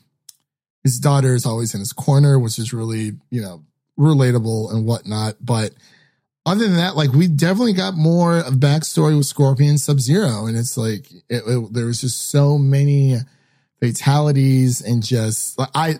[0.82, 3.66] his daughter is always in his corner, which is really, you know,
[3.98, 5.36] relatable and whatnot.
[5.42, 5.72] But
[6.46, 10.46] other than that, like we definitely got more of backstory with Scorpion Sub Zero.
[10.46, 13.18] And it's like, it, it, there was just so many
[13.82, 16.00] fatalities and just, like, I,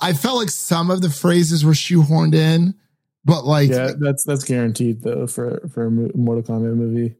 [0.00, 2.74] I felt like some of the phrases were shoehorned in,
[3.24, 7.16] but like, Yeah, that's that's guaranteed though for for a Mortal Kombat movie.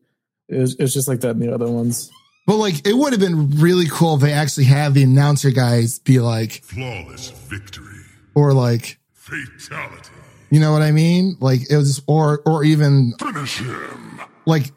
[0.49, 2.11] It's it's just like that in the other ones.
[2.47, 5.99] But like, it would have been really cool if they actually had the announcer guys
[6.01, 8.01] be like, Flawless victory.
[8.35, 10.11] or like, Fatality.
[10.51, 11.37] you know what I mean?
[11.41, 14.21] Like it was, or or even Finish him.
[14.47, 14.73] like,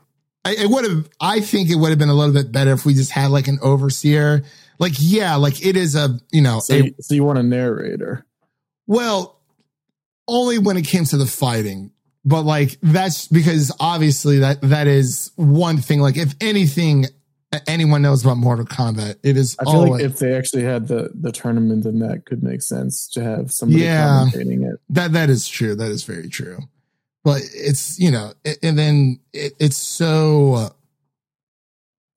[0.46, 1.10] I, it would have.
[1.20, 3.48] I think it would have been a little bit better if we just had like
[3.48, 4.44] an overseer.
[4.78, 8.26] Like, yeah, like it is a you know, So a, so you want a narrator?
[8.86, 9.40] well,
[10.28, 11.92] only when it came to the fighting.
[12.26, 16.00] But like that's because obviously that that is one thing.
[16.00, 17.06] Like if anything,
[17.68, 20.88] anyone knows about Mortal Kombat, it is I feel always like if they actually had
[20.88, 24.26] the the tournament, then that could make sense to have somebody Yeah.
[24.34, 24.80] commentating it.
[24.90, 25.76] That that is true.
[25.76, 26.60] That is very true.
[27.26, 30.54] But it's you know, it, and then it, it's so.
[30.54, 30.70] uh,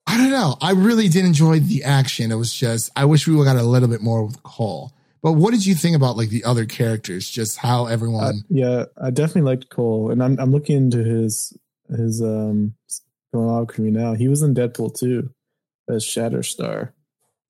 [0.09, 0.57] I don't know.
[0.61, 2.31] I really did enjoy the action.
[2.31, 4.93] It was just I wish we would got a little bit more with Cole.
[5.23, 7.29] But what did you think about like the other characters?
[7.29, 8.45] Just how Uh, everyone.
[8.49, 11.57] yeah, I definitely liked Cole, and I'm I'm looking into his
[11.89, 12.75] his um
[13.35, 14.15] filmography now.
[14.15, 15.31] He was in Deadpool too,
[15.89, 16.93] as Shatterstar.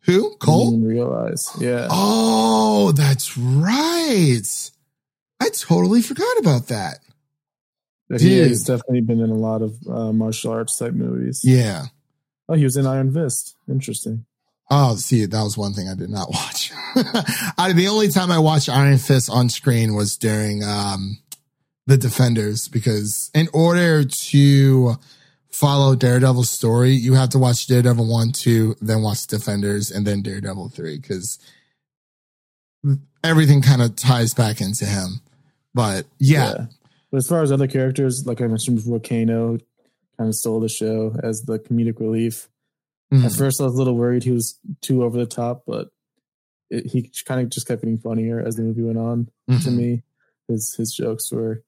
[0.03, 0.69] who I didn't Cole?
[0.69, 1.49] even realize.
[1.61, 4.71] Yeah, Oh, that's right.
[5.41, 7.01] I totally forgot about that.
[8.09, 11.41] He, he's definitely been in a lot of uh, martial arts type movies.
[11.43, 11.87] Yeah.
[12.49, 13.57] Oh, he was in Iron Fist.
[13.69, 14.25] Interesting.
[14.71, 16.73] Oh, see, that was one thing I did not watch.
[17.57, 21.19] I, the only time I watched Iron Fist on screen was during um,
[21.87, 24.97] the Defenders, because in order to
[25.51, 30.21] follow Daredevil's story, you have to watch Daredevil 1, 2, then watch Defenders, and then
[30.23, 31.39] Daredevil 3, because
[33.23, 35.21] everything kind of ties back into him.
[35.75, 36.67] But yeah,
[37.11, 39.59] But as far as other characters, like I mentioned before, Kano
[40.19, 42.49] kind of stole the show as the comedic relief.
[43.13, 43.25] Mhm.
[43.25, 45.89] At first, I was a little worried he was too over the top, but
[46.71, 49.29] it, he kind of just kept getting funnier as the movie went on.
[49.49, 49.77] To Mhm.
[49.77, 50.03] me,
[50.49, 51.63] his his jokes were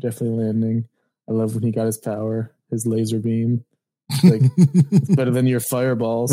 [0.00, 0.84] definitely landing.
[1.28, 3.64] I love when he got his power, his laser beam.
[4.24, 4.42] Like
[5.14, 6.32] better than your fireballs.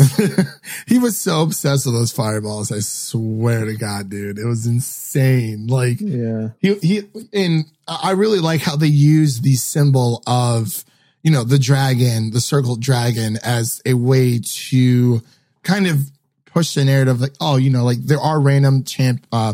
[0.88, 2.72] he was so obsessed with those fireballs.
[2.72, 5.66] I swear to God, dude, it was insane.
[5.68, 10.84] Like Yeah, he he and I really like how they use the symbol of
[11.28, 15.20] you know the dragon, the circled dragon, as a way to
[15.62, 16.10] kind of
[16.46, 17.20] push the narrative.
[17.20, 19.52] Like, oh, you know, like there are random champ uh,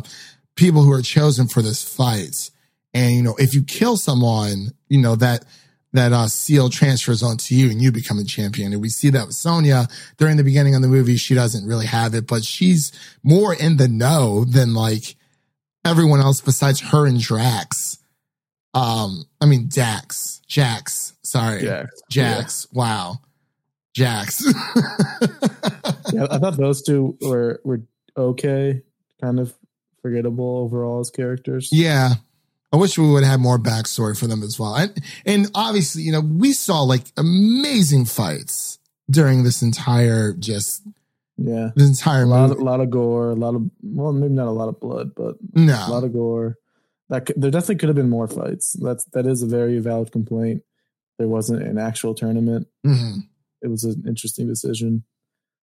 [0.55, 2.53] people who are chosen for this fight,
[2.95, 5.45] and you know, if you kill someone, you know that
[5.93, 8.73] that uh, seal transfers onto you and you become a champion.
[8.73, 11.17] And we see that with Sonya during the beginning of the movie.
[11.17, 12.93] She doesn't really have it, but she's
[13.25, 15.17] more in the know than like
[15.85, 17.99] everyone else besides her and Drax.
[18.75, 21.14] Um, I mean Dax, Jax.
[21.35, 22.03] Sorry, Jax.
[22.11, 22.67] Jax.
[22.73, 23.17] Wow,
[23.95, 24.45] Jax.
[26.13, 26.27] yeah.
[26.31, 27.83] I thought those two were were
[28.17, 28.83] okay,
[29.21, 29.55] kind of
[30.01, 31.69] forgettable overall as characters.
[31.73, 32.15] yeah.
[32.73, 34.75] I wish we would have more backstory for them as well.
[34.75, 34.93] And,
[35.25, 40.83] and obviously, you know, we saw like amazing fights during this entire just
[41.37, 41.71] yeah.
[41.77, 42.61] this entire A lot, movie.
[42.61, 45.37] a lot of gore, a lot of well, maybe not a lot of blood, but
[45.53, 46.57] no, a lot of gore.
[47.11, 48.77] That could, there definitely could have been more fights.
[48.83, 50.63] That's that is a very valid complaint.
[51.19, 52.67] There wasn't an actual tournament.
[52.85, 53.29] Mhm.
[53.63, 55.05] It was an interesting decision.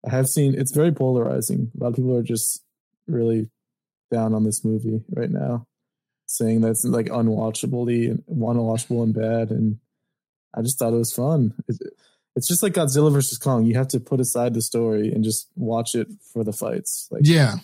[0.07, 1.73] I have seen it's very polarizing.
[1.75, 2.63] A lot of people are just
[3.07, 3.51] really
[4.13, 5.67] down on this movie right now,
[6.27, 9.51] saying that's like unwatchably unwatchable and bad.
[9.51, 9.79] And
[10.55, 11.55] I just thought it was fun.
[11.67, 11.77] It,
[12.37, 13.65] it's just like Godzilla versus Kong.
[13.65, 17.09] You have to put aside the story and just watch it for the fights.
[17.11, 17.57] Like yeah.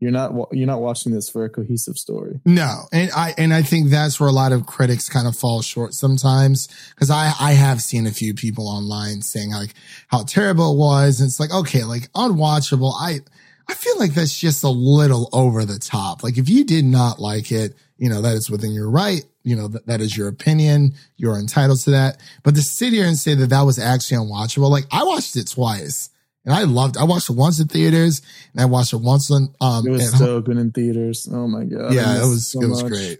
[0.00, 2.40] You're not you're not watching this for a cohesive story.
[2.46, 5.60] No, and I and I think that's where a lot of critics kind of fall
[5.60, 9.74] short sometimes because I I have seen a few people online saying like
[10.08, 12.94] how terrible it was, and it's like okay, like unwatchable.
[12.98, 13.20] I
[13.68, 16.22] I feel like that's just a little over the top.
[16.22, 19.24] Like if you did not like it, you know that is within your right.
[19.42, 20.94] You know that that is your opinion.
[21.18, 22.16] You're entitled to that.
[22.42, 25.50] But to sit here and say that that was actually unwatchable, like I watched it
[25.50, 26.08] twice.
[26.44, 26.96] And I loved.
[26.96, 28.22] I watched it once in theaters,
[28.52, 29.86] and I watched it once on um.
[29.86, 31.28] It was so good in theaters.
[31.30, 31.92] Oh my god!
[31.92, 32.92] Yeah, it was so it was much.
[32.92, 33.18] great.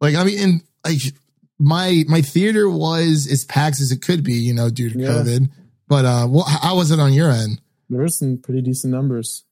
[0.00, 0.98] Like I mean, and like
[1.58, 5.08] my my theater was as packed as it could be, you know, due to Yeah.
[5.08, 5.48] COVID.
[5.88, 7.60] But uh, well, how was it on your end?
[7.88, 9.44] There were some pretty decent numbers.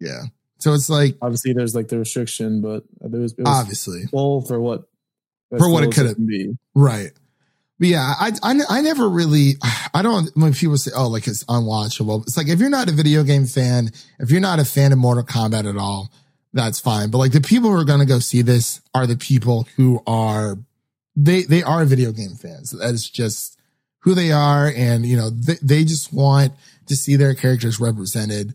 [0.00, 0.24] Yeah,
[0.58, 4.42] so it's like Obviously, there's like the restriction, but there was, it was obviously full
[4.42, 4.88] for what
[5.56, 6.58] For what it can be.
[6.74, 7.12] right.
[7.78, 9.54] But yeah, I, I I never really
[9.92, 12.22] I don't when people say oh like it's unwatchable.
[12.22, 14.98] It's like if you're not a video game fan, if you're not a fan of
[14.98, 16.10] Mortal Kombat at all,
[16.52, 17.10] that's fine.
[17.10, 20.00] But like the people who are going to go see this are the people who
[20.06, 20.56] are
[21.16, 22.70] they they are video game fans.
[22.70, 23.58] That is just
[24.00, 26.52] who they are, and you know they they just want
[26.86, 28.54] to see their characters represented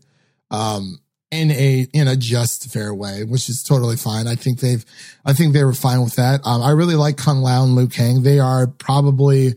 [0.50, 0.98] um
[1.30, 4.26] in a in a just fair way, which is totally fine.
[4.26, 4.84] I think they've
[5.24, 6.40] I think they were fine with that.
[6.44, 8.22] Um, I really like Kung Lao and Liu Kang.
[8.22, 9.54] They are probably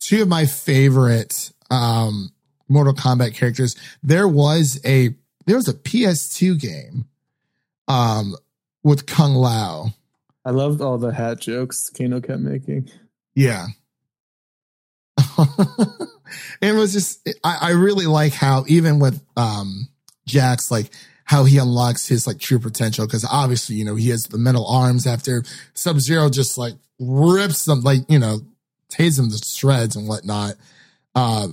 [0.00, 2.30] two of my favorite um
[2.68, 3.76] Mortal Kombat characters.
[4.02, 5.10] There was a
[5.46, 7.04] there was a PS2 game
[7.86, 8.34] um
[8.82, 9.90] with Kung Lao.
[10.44, 12.90] I loved all the hat jokes Kano kept making.
[13.34, 13.66] Yeah.
[16.62, 19.88] it was just I, I really like how even with um
[20.30, 20.90] Jax, like
[21.24, 24.66] how he unlocks his like true potential because obviously, you know, he has the metal
[24.66, 28.40] arms after Sub Zero just like rips them like, you know,
[28.90, 30.54] tases him to shreds and whatnot.
[31.14, 31.48] Uh,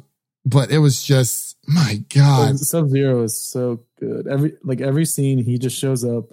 [0.45, 2.57] but it was just my God.
[2.57, 4.27] Sub Zero is so good.
[4.27, 6.25] Every like every scene, he just shows up,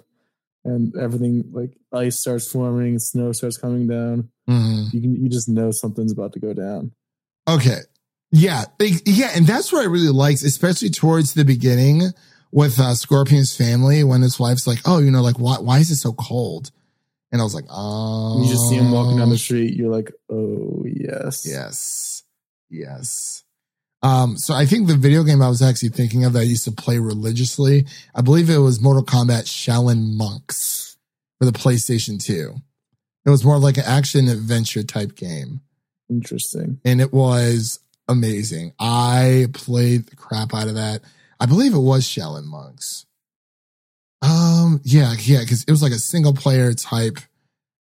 [0.63, 4.29] and everything like ice starts forming, snow starts coming down.
[4.49, 4.93] Mhm.
[4.93, 6.91] You can you just know something's about to go down.
[7.47, 7.79] Okay.
[8.31, 8.65] Yeah.
[9.05, 9.31] Yeah.
[9.35, 12.11] And that's what I really liked, especially towards the beginning
[12.55, 15.91] with uh, Scorpion's family when his wife's like, oh, you know, like, why, why is
[15.91, 16.71] it so cold?
[17.29, 18.41] And I was like, oh.
[18.41, 19.75] You just see him walking down the street.
[19.75, 22.23] You're like, oh yes, Yes.
[22.69, 23.43] Yes.
[24.01, 26.63] Um, so I think the video game I was actually thinking of that I used
[26.63, 30.95] to play religiously, I believe it was Mortal Kombat Shaolin Monks
[31.37, 32.55] for the PlayStation 2.
[33.25, 35.59] It was more like an action adventure type game.
[36.09, 36.79] Interesting.
[36.85, 38.73] and it was amazing.
[38.79, 41.01] I played the crap out of that.
[41.39, 43.05] I believe it was Shaolin Monks.
[44.21, 47.19] Um, yeah, yeah, because it was like a single player type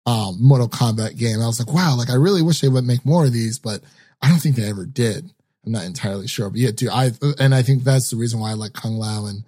[0.05, 1.41] um Mortal Kombat game.
[1.41, 3.81] I was like, wow, like I really wish they would make more of these, but
[4.21, 5.29] I don't think they ever did.
[5.65, 8.51] I'm not entirely sure, but yeah, dude, I and I think that's the reason why
[8.51, 9.43] I like Kung Lao and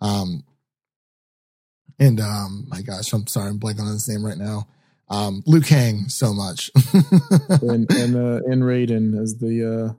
[0.00, 0.44] um
[1.98, 4.66] and um my gosh, I'm sorry, I'm blanking on his name right now.
[5.08, 6.70] Um Liu Kang so much.
[7.62, 9.92] and and uh, and Raiden as the uh,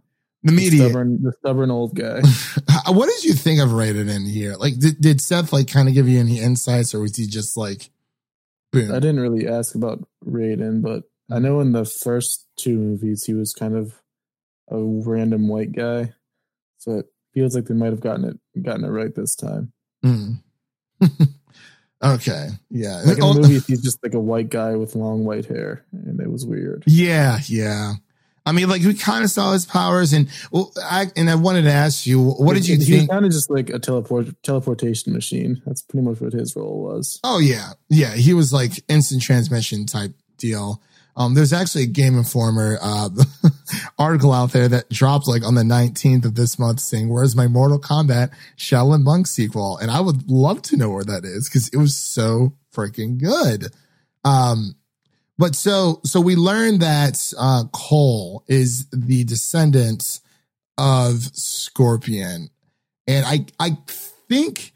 [0.43, 0.79] The The media.
[0.89, 2.21] stubborn, the stubborn old guy.
[2.87, 4.55] What did you think of Raiden here?
[4.55, 7.55] Like, did, did Seth like kind of give you any insights, or was he just
[7.55, 7.89] like,
[8.73, 8.91] boom?
[8.91, 13.33] I didn't really ask about Raiden, but I know in the first two movies he
[13.33, 14.01] was kind of
[14.69, 16.13] a random white guy.
[16.79, 19.71] So it feels like they might have gotten it gotten it right this time.
[20.03, 20.41] Mm.
[22.03, 25.23] okay, yeah, Like in Oh, the movies, he's just like a white guy with long
[25.25, 26.83] white hair, and it was weird.
[26.85, 27.93] yeah, yeah.
[28.45, 31.63] I mean, like we kind of saw his powers, and well, I and I wanted
[31.63, 33.09] to ask you, what did you he think?
[33.09, 35.61] kind of just like a teleport teleportation machine.
[35.65, 37.19] That's pretty much what his role was.
[37.23, 38.15] Oh yeah, yeah.
[38.15, 40.81] He was like instant transmission type deal.
[41.15, 43.09] Um, there's actually a Game Informer uh,
[43.99, 47.47] article out there that dropped like on the 19th of this month saying, "Where's my
[47.47, 51.69] Mortal Kombat Shaolin Monk sequel?" And I would love to know where that is because
[51.69, 53.71] it was so freaking good.
[54.25, 54.75] Um,
[55.43, 60.21] but so so we learned that uh, Cole is the descendant
[60.77, 62.49] of Scorpion,
[63.07, 63.77] and I I
[64.29, 64.71] think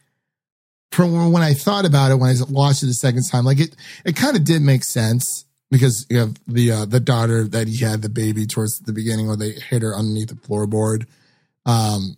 [0.92, 3.78] from when I thought about it when I watched it the second time, like it
[4.04, 7.78] it kind of did make sense because you have the uh, the daughter that he
[7.78, 11.06] had the baby towards the beginning where they hit her underneath the floorboard.
[11.66, 12.18] Um,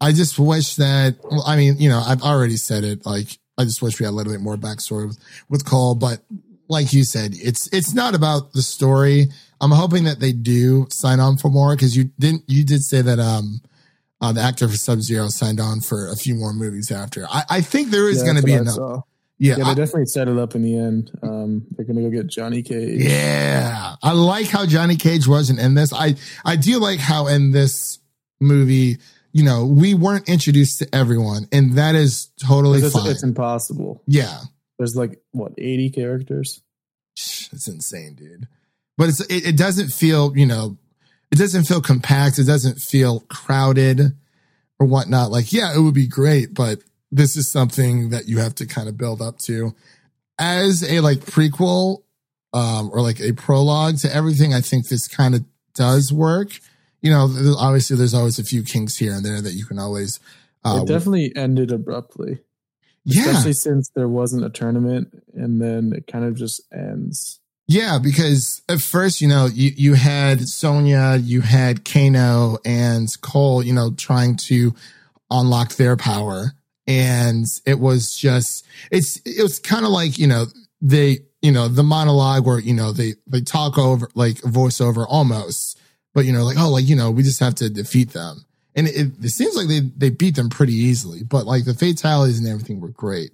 [0.00, 3.62] I just wish that well, I mean you know I've already said it like I
[3.62, 6.22] just wish we had a little bit more backstory with with Cole, but
[6.68, 9.28] like you said, it's it's not about the story.
[9.60, 13.02] I'm hoping that they do sign on for more because you didn't you did say
[13.02, 13.60] that um
[14.20, 17.26] uh, the actor for Sub Zero signed on for a few more movies after.
[17.30, 18.76] I, I think there is Yeah, going to be enough.
[19.38, 21.10] Yeah, Yeah, they I- definitely set it up in the end.
[21.22, 23.00] Um, they're gonna go get Johnny Cage.
[23.00, 23.94] yeah.
[24.02, 25.92] I like how Johnny Cage wasn't in this.
[25.92, 28.00] I I do like how in this
[28.40, 28.98] movie,
[29.32, 33.10] you know, we weren't introduced to everyone, and that is totally It's, fine.
[33.10, 34.02] it's impossible.
[34.06, 34.40] yeah,
[34.78, 36.62] There's like what 80 characters.
[37.16, 38.48] it's insane, dude.
[38.96, 40.78] But it's it, it doesn't feel, you know,
[41.30, 42.38] it doesn't feel compact.
[42.38, 44.16] It doesn't feel crowded
[44.78, 45.30] or whatnot.
[45.30, 48.88] Like, yeah, it would be great, but this is something that you have to kind
[48.88, 49.74] of build up to
[50.38, 52.02] as a like prequel
[52.52, 54.54] um or like a prologue to everything.
[54.54, 56.58] I think this kind of does work.
[57.00, 60.20] You know, obviously there's always a few kinks here and there that you can always
[60.64, 62.40] uh it definitely ended abruptly,
[63.16, 63.30] yeah.
[63.30, 67.40] especially since there wasn't a tournament, and then it kind of just ends.
[67.70, 73.62] Yeah, because at first, you know, you, you had Sonya, you had Kano and Cole,
[73.62, 74.74] you know, trying to
[75.30, 76.52] unlock their power.
[76.86, 80.46] And it was just, it's, it was kind of like, you know,
[80.80, 85.78] they, you know, the monologue where, you know, they, they talk over like voiceover almost,
[86.14, 88.46] but, you know, like, oh, like, you know, we just have to defeat them.
[88.78, 92.38] And it, it seems like they, they beat them pretty easily, but like the fatalities
[92.38, 93.32] and everything were great.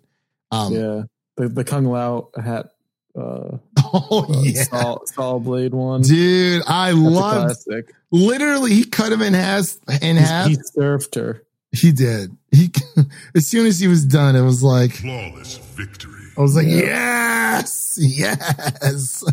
[0.50, 1.02] Um, yeah,
[1.36, 2.70] the the Kung Lao hat,
[3.14, 4.62] uh, Oh, uh, yeah.
[4.62, 6.00] Saw, Saw Blade one.
[6.00, 7.94] Dude, I love a classic.
[8.10, 9.76] Literally, he cut him in half.
[10.00, 11.42] In half, He he, surfed her.
[11.72, 12.34] He did.
[12.50, 12.70] He
[13.36, 16.22] as soon as he was done, it was like Flawless victory.
[16.38, 17.58] I was like, Yeah.
[17.58, 19.24] yes, yes.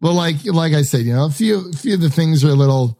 [0.00, 2.50] But like, like I said, you know, a few, a few of the things are
[2.50, 2.98] a little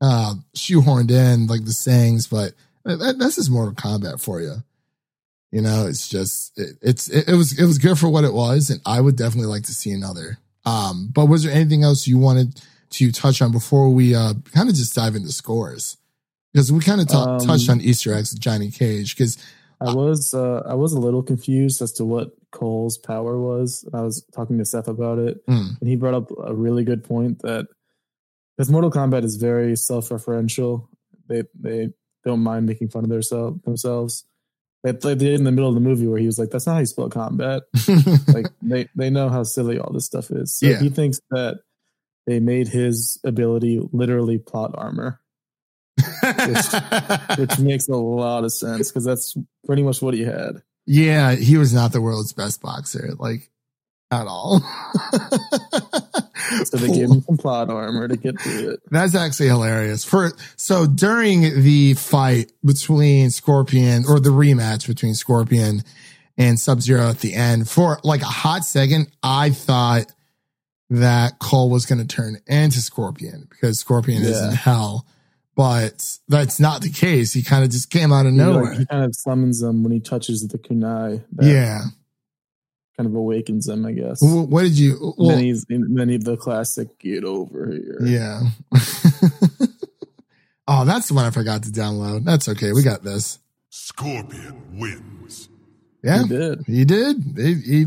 [0.00, 2.52] uh shoehorned in, like the sayings, but
[2.84, 4.56] that, that's just Mortal Kombat for you.
[5.52, 8.32] You know, it's just it, it's it, it was it was good for what it
[8.34, 10.38] was, and I would definitely like to see another.
[10.66, 14.68] Um, but was there anything else you wanted to touch on before we uh kind
[14.68, 15.96] of just dive into scores?
[16.52, 19.16] Because we kind of ta- Um, touched on Easter eggs with Johnny Cage.
[19.16, 19.36] Because
[19.80, 23.84] I was uh, I was a little confused as to what Cole's power was.
[23.92, 25.80] I was talking to Seth about it, Mm.
[25.80, 27.66] and he brought up a really good point that
[28.56, 30.88] because Mortal Kombat is very self-referential.
[31.28, 31.90] They they
[32.24, 34.24] don't mind making fun of themselves themselves.
[34.82, 36.74] They, they did in the middle of the movie where he was like, "That's not
[36.74, 37.62] how you spell combat."
[38.28, 40.58] like they they know how silly all this stuff is.
[40.58, 40.80] So Yeah.
[40.80, 41.60] he thinks that
[42.26, 45.20] they made his ability literally plot armor,
[47.38, 49.36] which makes a lot of sense because that's
[49.66, 50.62] pretty much what he had.
[50.86, 53.50] Yeah, he was not the world's best boxer, like
[54.22, 54.60] at all.
[56.64, 58.80] So they gave him some plot armor to get through it.
[58.90, 60.04] That's actually hilarious.
[60.04, 65.82] For so during the fight between Scorpion or the rematch between Scorpion
[66.36, 70.12] and Sub Zero at the end, for like a hot second, I thought
[70.90, 75.06] that Cole was going to turn into Scorpion because Scorpion is in hell.
[75.56, 77.32] But that's not the case.
[77.32, 78.72] He kind of just came out of He, like, nowhere.
[78.74, 81.24] he kind of summons them when he touches the kunai.
[81.32, 81.80] That yeah.
[82.96, 84.20] Kind of awakens them, I guess.
[84.20, 84.92] Wh- What did you?
[84.92, 88.40] And Well, then he's and then he the classic "Get over here." Yeah.
[90.68, 92.24] oh, that's the one I forgot to download.
[92.24, 92.72] That's okay.
[92.72, 93.38] We got this.
[93.70, 95.48] Scorpion wins.
[96.02, 96.22] Yeah.
[96.22, 96.62] He did.
[96.66, 97.16] He did.
[97.36, 97.86] He, he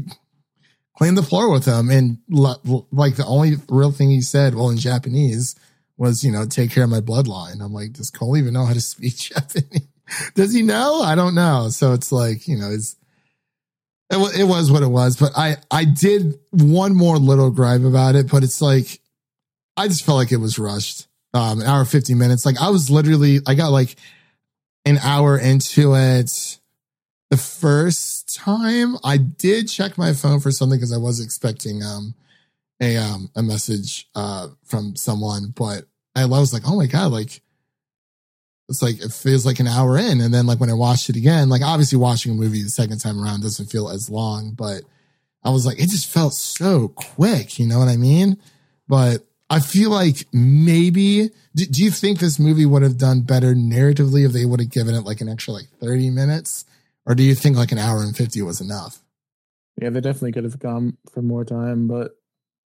[0.97, 1.89] cleaned the floor with him.
[1.89, 5.55] And like the only real thing he said, well, in Japanese,
[5.97, 7.61] was, you know, take care of my bloodline.
[7.61, 9.87] I'm like, does Cole even know how to speak Japanese?
[10.35, 11.01] does he know?
[11.01, 11.69] I don't know.
[11.69, 12.95] So it's like, you know, it's,
[14.11, 17.83] it, wa- it was what it was, but I, I did one more little gripe
[17.83, 19.01] about it, but it's like,
[19.75, 21.07] I just felt like it was rushed.
[21.33, 22.45] Um, an hour, 50 minutes.
[22.45, 23.95] Like I was literally, I got like
[24.85, 26.59] an hour into it.
[27.29, 32.15] The first time I did check my phone for something because I was expecting, um,
[32.81, 35.83] a, um, a message, uh, from someone, but
[36.15, 37.41] I was like, oh my God, like,
[38.69, 40.21] it's like it feels like an hour in.
[40.21, 42.99] And then like when i watched it again like obviously watching a movie the second
[42.99, 44.81] time around doesn't feel as long but
[45.43, 48.37] i was like it just felt so quick you know what i mean?
[48.87, 53.53] But i feel like maybe do, do you think this movie would have done better
[53.53, 56.65] narratively if they would have given it like an extra like 30 minutes?
[57.05, 58.99] Or do you think like an hour and 50 was enough?
[59.81, 62.11] Yeah, they definitely could have gone for more time, but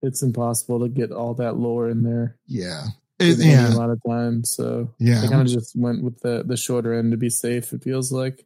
[0.04, 2.38] it's impossible to get all that lore in there.
[2.46, 2.90] Yeah
[3.20, 4.44] it, yeah amount of time.
[4.44, 7.74] So yeah they kind of just went with the the shorter end to be safe.
[7.74, 8.46] It feels like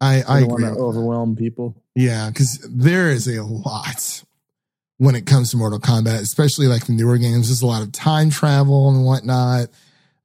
[0.00, 0.76] i i I want to that.
[0.78, 1.82] overwhelm people.
[1.94, 4.22] Yeah, because there is a lot
[4.98, 7.48] when it comes to Mortal Kombat, especially like the newer games.
[7.48, 9.68] There's a lot of time travel and whatnot.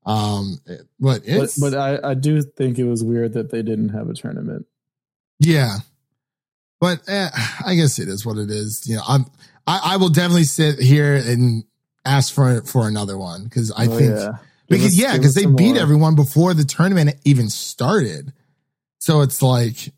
[0.06, 3.90] Um, it- but But but I I do think it was weird that they didn't
[3.90, 4.66] have a tournament.
[5.40, 5.78] yeah,
[6.80, 7.30] but eh,
[7.66, 8.84] I guess it is what it is.
[8.86, 9.26] You know, I'm
[9.66, 11.64] I, I will definitely sit here and
[12.06, 14.32] ask for for another one because I Oh, think yeah.
[14.70, 15.82] Because us- yeah, because they beat more.
[15.82, 18.34] everyone before the tournament even started.
[19.00, 19.94] So it's like,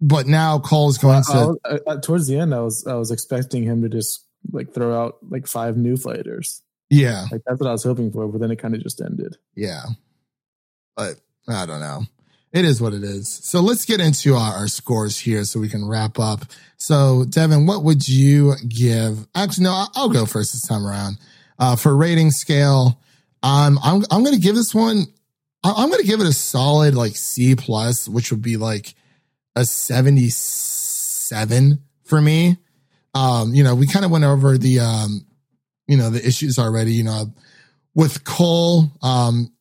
[0.00, 2.86] but now Cole's going I- to I was- I- I- towards the end, I was
[2.86, 6.60] I was expecting him to just like throw out like five new fighters.
[6.90, 7.26] yeah.
[7.32, 9.36] Like that's what I was hoping for, but then it kind of just ended.
[9.54, 9.84] Yeah.
[10.96, 11.18] But
[11.48, 12.02] I don't know.
[12.54, 13.40] It is what it is.
[13.42, 16.44] So let's get into our, our scores here so we can wrap up.
[16.76, 19.26] So, Devin, what would you give?
[19.34, 21.18] Actually, no, I'll go first this time around.
[21.58, 23.00] Uh, for rating scale,
[23.42, 25.06] um, I'm, I'm going to give this one,
[25.64, 28.94] I'm going to give it a solid like C plus, which would be like
[29.56, 32.58] a 77 for me.
[33.14, 35.26] Um, you know, we kind of went over the, um,
[35.88, 37.32] you know, the issues already, you know,
[37.94, 39.53] with Cole, um,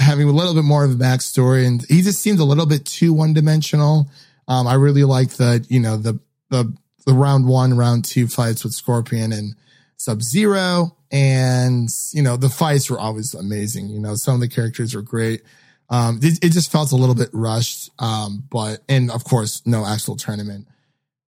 [0.00, 2.84] having a little bit more of a backstory and he just seemed a little bit
[2.84, 4.10] too one dimensional.
[4.48, 6.20] Um, I really liked the, you know, the,
[6.50, 6.72] the,
[7.06, 9.54] the round one, round two fights with Scorpion and
[9.96, 10.96] Sub Zero.
[11.10, 13.88] And, you know, the fights were always amazing.
[13.88, 15.42] You know, some of the characters were great.
[15.88, 17.90] Um, it, it just felt a little bit rushed.
[17.98, 20.66] Um, but, and of course, no actual tournament.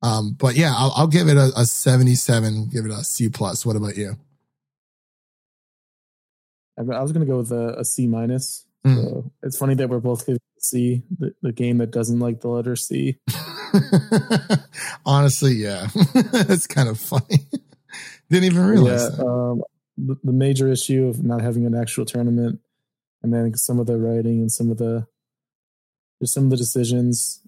[0.03, 3.65] Um, but yeah, I'll, I'll give it a, a 77, give it a C plus.
[3.65, 4.17] What about you?
[6.77, 8.65] I, was gonna go with a, a C minus.
[8.85, 9.31] Mm.
[9.43, 12.75] It's funny that we're both giving C, the, the game that doesn't like the letter
[12.75, 13.17] C.
[15.05, 17.47] Honestly, yeah, it's kind of funny.
[18.29, 19.63] Didn't even realize yeah, um,
[19.97, 22.59] the, the major issue of not having an actual tournament,
[23.23, 25.07] and then some of the writing and some of the
[26.21, 27.41] just some of the decisions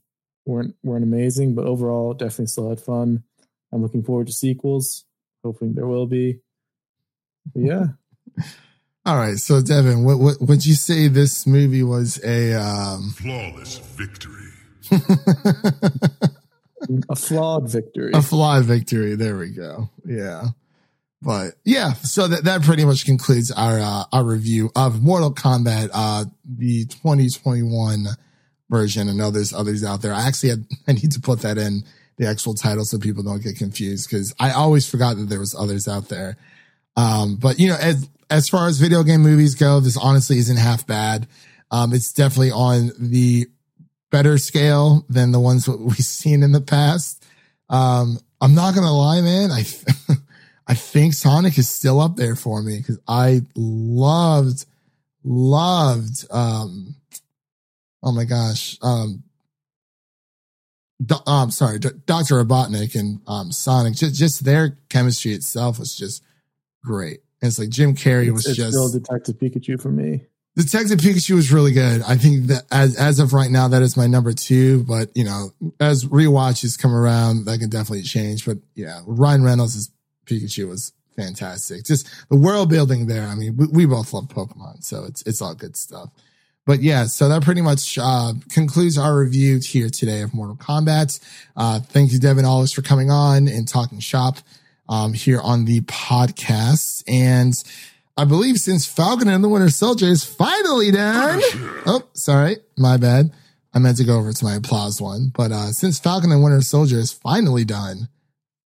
[0.45, 3.23] weren't weren't amazing, but overall, definitely still had fun.
[3.71, 5.05] I'm looking forward to sequels.
[5.43, 6.39] Hoping there will be.
[7.53, 7.85] But yeah,
[9.09, 13.79] All right, so Devin, what, what would you say this movie was a um Flawless
[13.79, 14.51] victory.
[17.09, 18.11] a flawed victory.
[18.13, 19.15] a flawed victory?
[19.15, 19.89] There we go.
[20.05, 20.49] Yeah,
[21.23, 25.89] but yeah, so that that pretty much concludes our uh, our review of Mortal Kombat,
[25.91, 28.05] uh, the 2021
[28.69, 29.09] version.
[29.09, 30.13] I know there's others out there.
[30.13, 31.81] I actually had I need to put that in
[32.17, 35.55] the actual title so people don't get confused because I always forgot that there was
[35.57, 36.37] others out there.
[36.99, 40.57] Um, but you know, as as far as video game movies go, this honestly isn't
[40.57, 41.27] half bad.
[41.71, 43.47] Um, it's definitely on the
[44.11, 47.25] better scale than the ones we've seen in the past.
[47.69, 49.49] Um, I'm not gonna lie, man.
[49.51, 49.65] I
[50.67, 54.65] I think Sonic is still up there for me because I loved
[55.23, 56.95] loved um
[58.01, 59.23] oh my gosh um
[61.05, 62.35] Do- um sorry Dr.
[62.35, 66.23] Robotnik and um Sonic just just their chemistry itself was just
[66.83, 67.21] great.
[67.41, 70.25] And it's like Jim Carrey was it's just still Detective Pikachu for me.
[70.55, 72.01] Detective Pikachu was really good.
[72.01, 74.83] I think that as as of right now, that is my number two.
[74.83, 78.45] But you know, as rewatches come around, that can definitely change.
[78.45, 79.89] But yeah, Ryan Reynolds'
[80.25, 81.85] Pikachu was fantastic.
[81.85, 83.23] Just the world building there.
[83.23, 86.09] I mean, we, we both love Pokemon, so it's it's all good stuff.
[86.65, 91.19] But yeah, so that pretty much uh, concludes our review here today of Mortal Kombat.
[91.55, 94.39] Uh, thank you, Devin, always for coming on and talking shop
[94.89, 97.03] um, here on the podcast.
[97.07, 97.53] And
[98.17, 101.39] I believe since Falcon and the Winter Soldier is finally done.
[101.85, 103.31] Oh, sorry, my bad.
[103.73, 106.61] I meant to go over to my applause one, but uh, since Falcon and Winter
[106.61, 108.09] Soldier is finally done,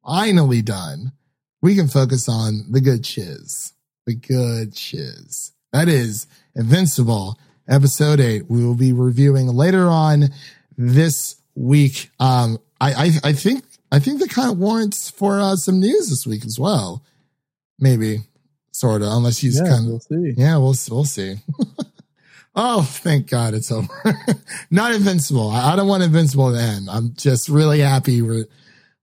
[0.04, 1.12] finally done,
[1.62, 3.74] we can focus on the good chiz.
[4.06, 5.52] the good shiz.
[5.72, 7.38] That is Invincible,
[7.68, 8.48] episode eight.
[8.48, 10.30] We will be reviewing later on
[10.78, 12.10] this week.
[12.18, 16.08] Um, I, I, I think, I think that kind of warrants for uh, some news
[16.10, 17.02] this week as well.
[17.78, 18.20] Maybe,
[18.72, 20.34] sort of, unless he's Yeah, kind of, we'll see.
[20.36, 21.36] yeah, we'll we'll see.
[22.54, 23.88] oh, thank God it's over.
[24.70, 25.50] Not invincible.
[25.50, 26.88] I, I don't want invincible to end.
[26.90, 28.22] I'm just really happy.
[28.22, 28.46] We're,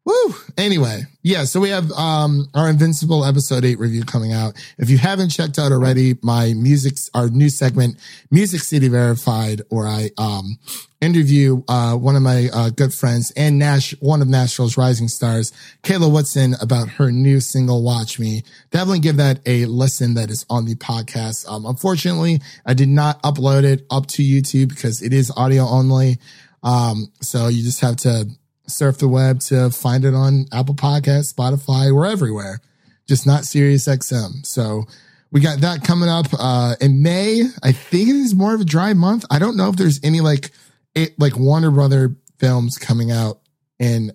[0.06, 0.36] woo.
[0.58, 1.46] Anyway, yeah.
[1.46, 4.54] So we have um our invincible episode eight review coming out.
[4.78, 7.98] If you haven't checked out already, my music, our new segment,
[8.30, 10.58] Music City Verified, where I um
[11.02, 15.52] interview uh one of my uh, good friends and Nash, one of Nashville's rising stars,
[15.84, 20.14] Kayla Woodson, about her new single "Watch Me." Definitely give that a listen.
[20.16, 21.50] That is on the podcast.
[21.50, 26.20] Um, unfortunately, I did not upload it up to YouTube because it is audio only.
[26.62, 28.30] Um, so you just have to
[28.68, 32.62] surf the web to find it on Apple Podcasts, Spotify, we're everywhere,
[33.08, 34.46] just not Sirius XM.
[34.46, 34.84] So
[35.32, 37.44] we got that coming up uh in May.
[37.62, 39.26] I think it is more of a dry month.
[39.30, 40.52] I don't know if there's any like
[40.96, 43.40] it like Warner Brother films coming out
[43.80, 44.14] in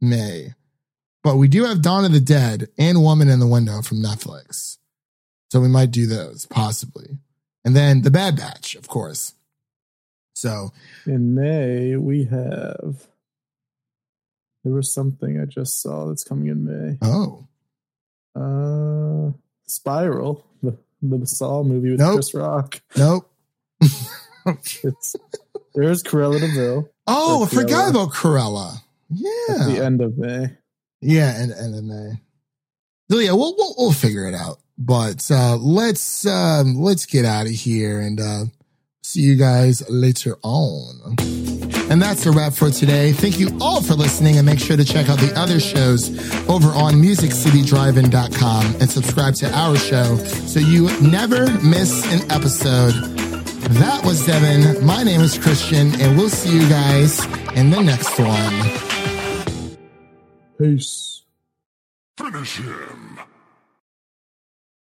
[0.00, 0.54] May.
[1.22, 4.78] But we do have Dawn of the Dead and Woman in the Window from Netflix.
[5.50, 7.18] So we might do those possibly.
[7.64, 9.34] And then The Bad Batch, of course.
[10.32, 10.70] So
[11.04, 13.06] In May, we have.
[14.64, 16.98] There was something I just saw that's coming in May.
[17.02, 17.46] oh,
[18.36, 19.32] Uh,
[19.66, 22.14] Spiral, the the Saw movie with Nope.
[22.16, 22.80] Chris Rock.
[22.96, 23.30] nope.
[24.82, 25.16] It's
[25.74, 28.76] there's Cruella de Vil Oh, I forgot about Cruella.
[29.10, 30.56] at the end of May.
[31.00, 32.20] Yeah, and and then May.
[33.10, 34.58] So yeah, we'll, we'll we'll figure it out.
[34.78, 38.44] But uh let's um let's get out of here and uh
[39.02, 41.16] see you guys later on.
[41.90, 43.12] And that's a wrap for today.
[43.12, 46.08] Thank you all for listening and make sure to check out the other shows
[46.48, 50.16] over on musiccitydrivein.com and subscribe to our show
[50.46, 52.94] so you never miss an episode.
[53.74, 54.86] That was Devin.
[54.86, 57.24] My name is Christian and we'll see you guys
[57.56, 59.76] in the next one.
[60.58, 61.24] Peace.
[62.16, 63.09] Finish him.